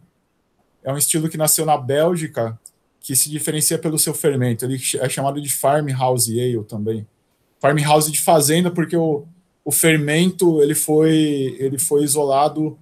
[0.82, 2.58] é um estilo que nasceu na Bélgica,
[3.02, 4.64] que se diferencia pelo seu fermento.
[4.64, 7.06] Ele é chamado de farmhouse ale também.
[7.60, 9.26] Farmhouse de fazenda, porque o,
[9.64, 12.78] o fermento ele foi ele foi isolado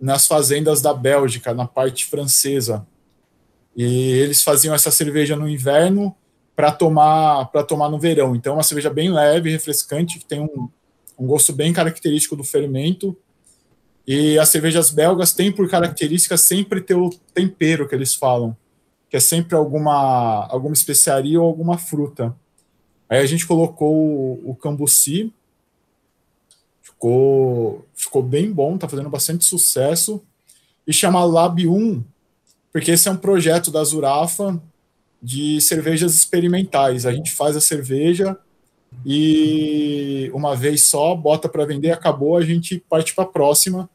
[0.00, 2.86] nas fazendas da Bélgica, na parte francesa.
[3.76, 6.14] E eles faziam essa cerveja no inverno
[6.56, 8.34] para tomar para tomar no verão.
[8.34, 10.68] Então, é uma cerveja bem leve, refrescante, que tem um,
[11.18, 13.16] um gosto bem característico do fermento.
[14.06, 18.56] E as cervejas belgas têm por característica sempre ter o tempero que eles falam,
[19.10, 22.34] que é sempre alguma alguma especiaria ou alguma fruta.
[23.08, 25.32] Aí a gente colocou o, o cambuci,
[26.80, 30.22] ficou ficou bem bom, tá fazendo bastante sucesso.
[30.86, 32.02] E chama Lab 1,
[32.72, 34.60] porque esse é um projeto da Zurafa
[35.22, 37.04] de cervejas experimentais.
[37.04, 38.38] A gente faz a cerveja
[39.04, 43.90] e uma vez só bota para vender, acabou, a gente parte para a próxima.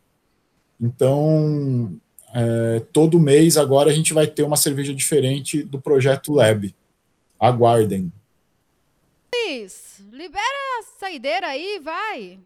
[0.79, 1.97] Então,
[2.35, 6.75] é, todo mês agora a gente vai ter uma cerveja diferente do projeto Lab.
[7.39, 8.11] Aguardem.
[9.33, 10.43] Luiz, libera
[10.79, 12.39] a saideira aí, vai.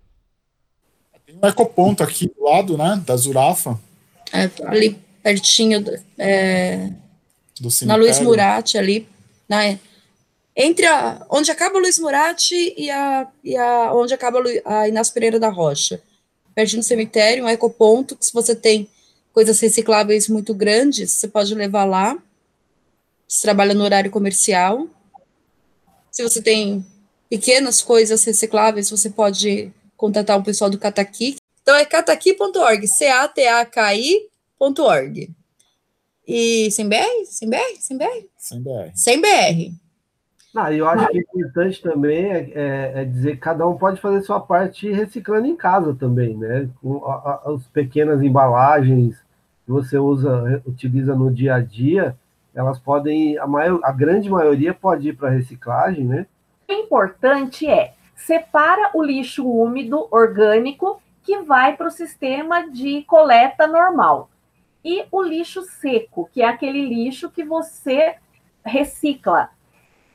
[1.26, 3.80] Tem um ecoponto aqui do lado, né, da Zurafa,
[4.32, 6.92] É, ali pertinho, do- é,
[7.60, 7.96] do na.
[7.96, 9.08] Luiz Murati, ali.
[9.48, 9.78] Na,
[10.56, 15.14] entre a, onde acaba a Luiz Murati e, a, e a, onde acaba a Inácio
[15.14, 16.02] Pereira da Rocha.
[16.54, 18.88] Pertinho do cemitério, um ecoponto, que se você tem
[19.40, 22.18] coisas recicláveis muito grandes, você pode levar lá.
[23.26, 24.86] Você trabalha no horário comercial.
[26.12, 26.86] Se você tem
[27.30, 31.38] pequenas coisas recicláveis, você pode contatar o pessoal do Cataqui.
[31.62, 35.30] Então é cataqui.org, C-A-T-A-K-I.org.
[36.28, 37.26] E sem BR?
[37.26, 37.78] Sem BR?
[37.80, 38.26] Sem BR?
[38.38, 38.92] Sem BR.
[38.94, 39.72] Sem BR.
[40.54, 44.02] Ah, eu acho que o importante também é, é- é dizer que cada um pode
[44.02, 46.68] fazer sua parte reciclando em casa também, né?
[46.82, 49.16] Com a- a- as pequenas embalagens
[49.70, 52.18] que você usa, utiliza no dia a dia,
[52.56, 56.26] elas podem, a, maior, a grande maioria pode ir para reciclagem, né?
[56.68, 63.68] O importante é separa o lixo úmido orgânico, que vai para o sistema de coleta
[63.68, 64.32] normal.
[64.84, 68.16] E o lixo seco, que é aquele lixo que você
[68.66, 69.52] recicla.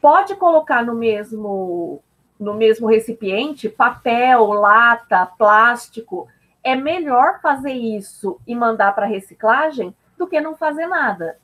[0.02, 2.02] Pode colocar no mesmo
[2.40, 6.26] no mesmo recipiente papel, lata, plástico.
[6.64, 11.36] É melhor fazer isso e mandar para reciclagem do que não fazer nada.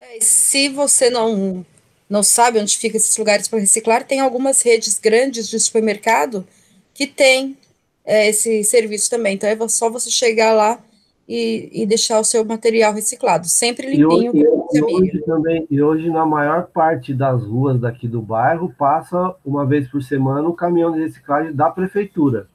[0.00, 1.64] É, se você não
[2.08, 6.46] não sabe onde ficam esses lugares para reciclar, tem algumas redes grandes de supermercado
[6.94, 7.56] que tem
[8.04, 9.34] é, esse serviço também.
[9.34, 10.80] Então é só você chegar lá
[11.28, 14.34] e, e deixar o seu material reciclado, sempre limpinho.
[14.34, 18.74] E hoje, e hoje, também, e hoje, na maior parte das ruas daqui do bairro,
[18.78, 22.48] passa uma vez por semana o um caminhão de reciclagem da prefeitura.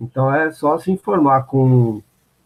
[0.00, 2.02] Então é só se informar com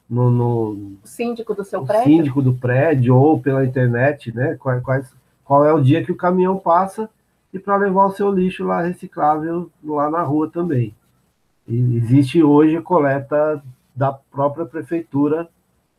[0.09, 4.57] no, no síndico do seu prédio, síndico do prédio ou pela internet, né?
[4.59, 7.11] Quais, quais, qual é o dia que o caminhão passa
[7.53, 10.95] e para levar o seu lixo lá reciclável lá na rua também.
[11.67, 13.63] E existe hoje coleta
[13.95, 15.49] da própria prefeitura,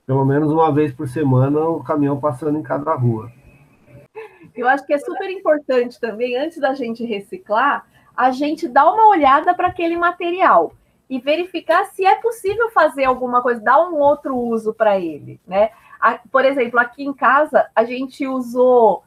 [0.06, 3.32] pelo menos uma vez por semana, o caminhão passando em cada rua.
[4.56, 7.86] Eu acho que é super importante também, antes da gente reciclar,
[8.16, 10.74] a gente dar uma olhada para aquele material
[11.10, 15.72] e verificar se é possível fazer alguma coisa, dar um outro uso para ele, né?
[16.32, 19.04] Por exemplo, aqui em casa a gente usou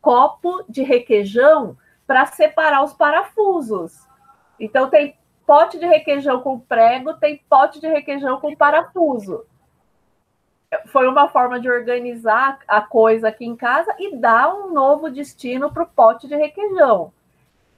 [0.00, 1.76] copo de requeijão
[2.06, 4.06] para separar os parafusos.
[4.60, 9.44] Então tem pote de requeijão com prego, tem pote de requeijão com parafuso.
[10.88, 15.72] Foi uma forma de organizar a coisa aqui em casa e dar um novo destino
[15.72, 17.10] para o pote de requeijão.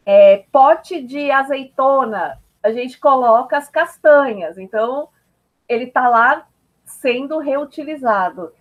[0.05, 5.09] É, pote de azeitona, a gente coloca as castanhas, então
[5.69, 6.47] ele está lá
[6.85, 8.53] sendo reutilizado.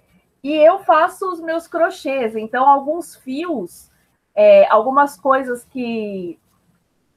[0.43, 3.91] E eu faço os meus crochês, então alguns fios,
[4.33, 6.39] é, algumas coisas que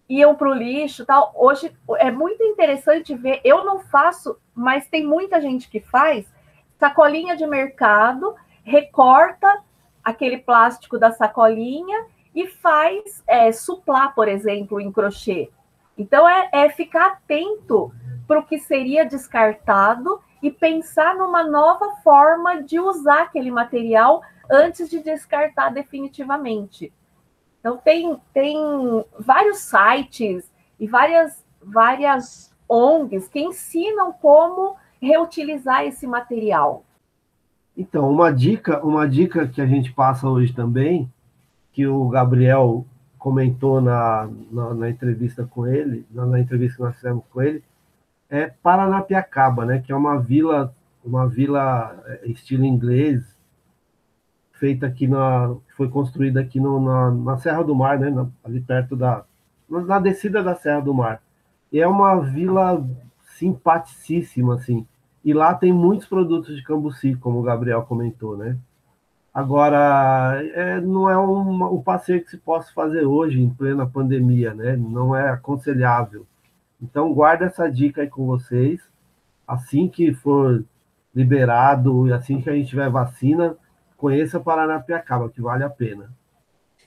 [0.09, 1.33] iam para o lixo tal.
[1.35, 3.41] Hoje é muito interessante ver.
[3.45, 6.27] Eu não faço, mas tem muita gente que faz
[6.79, 9.63] sacolinha de mercado, recorta
[10.03, 13.51] aquele plástico da sacolinha e faz é,
[14.15, 15.51] por exemplo, em crochê.
[16.03, 17.93] Então é, é ficar atento
[18.27, 24.91] para o que seria descartado e pensar numa nova forma de usar aquele material antes
[24.91, 26.93] de descartar definitivamente.
[27.61, 28.59] Então, tem, tem
[29.17, 30.51] vários sites
[30.81, 36.85] e várias, várias ONGs que ensinam como reutilizar esse material.
[37.77, 41.09] Então, uma dica, uma dica que a gente passa hoje também,
[41.73, 42.85] que o Gabriel
[43.23, 47.63] comentou na, na, na entrevista com ele, na, na, entrevista que nós fizemos com ele,
[48.29, 53.23] é Paranapiacaba, né, que é uma vila, uma vila é, estilo inglês,
[54.63, 55.55] feita aqui na.
[55.77, 58.11] foi construída aqui no, na, na Serra do Mar, né?
[58.11, 59.25] Na, ali perto da.
[59.69, 61.23] na descida da Serra do Mar.
[61.73, 62.85] E é uma vila
[63.39, 64.85] simpaticíssima, assim.
[65.25, 68.57] E lá tem muitos produtos de cambuci, como o Gabriel comentou, né?
[69.35, 74.77] Agora, é, não é um, passeio que se possa fazer hoje, em plena pandemia, né?
[74.77, 76.27] Não é aconselhável.
[76.81, 78.81] Então, guarda essa dica aí com vocês.
[79.49, 80.63] Assim que for
[81.15, 83.57] liberado e assim que a gente tiver vacina,
[83.97, 86.13] conheça Paranapiacaba, que vale a pena.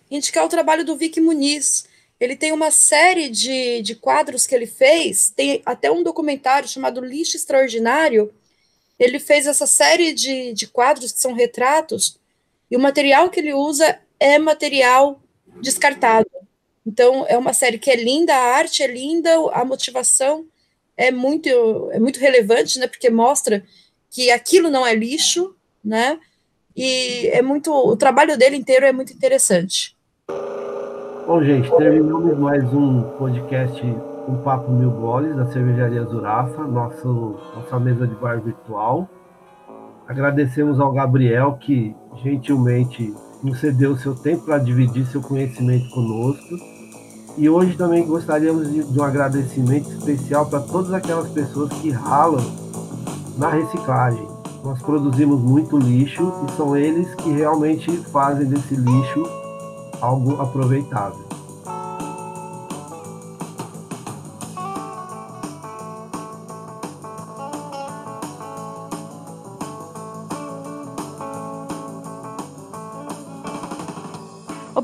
[0.09, 1.87] Indicar o trabalho do Vic Muniz.
[2.19, 7.03] Ele tem uma série de, de quadros que ele fez, tem até um documentário chamado
[7.03, 8.31] Lixo Extraordinário.
[8.97, 12.19] Ele fez essa série de, de quadros que são retratos,
[12.69, 15.21] e o material que ele usa é material
[15.61, 16.27] descartado.
[16.85, 20.45] Então, é uma série que é linda, a arte é linda, a motivação
[20.95, 21.49] é muito,
[21.91, 22.87] é muito relevante, né?
[22.87, 23.63] Porque mostra
[24.09, 26.19] que aquilo não é lixo, né?
[26.75, 27.71] E é muito.
[27.71, 29.95] O trabalho dele inteiro é muito interessante.
[31.25, 33.81] Bom, gente, terminamos mais um podcast
[34.27, 39.09] Um Papo Mil Goles, da Cervejaria Zurafa, nosso, nossa mesa de bar virtual.
[40.07, 46.55] Agradecemos ao Gabriel, que gentilmente nos cedeu o seu tempo para dividir seu conhecimento conosco.
[47.37, 52.43] E hoje também gostaríamos de, de um agradecimento especial para todas aquelas pessoas que ralam
[53.37, 54.35] na reciclagem
[54.65, 59.23] nós produzimos muito lixo e são eles que realmente fazem desse lixo
[60.01, 61.24] algo aproveitável.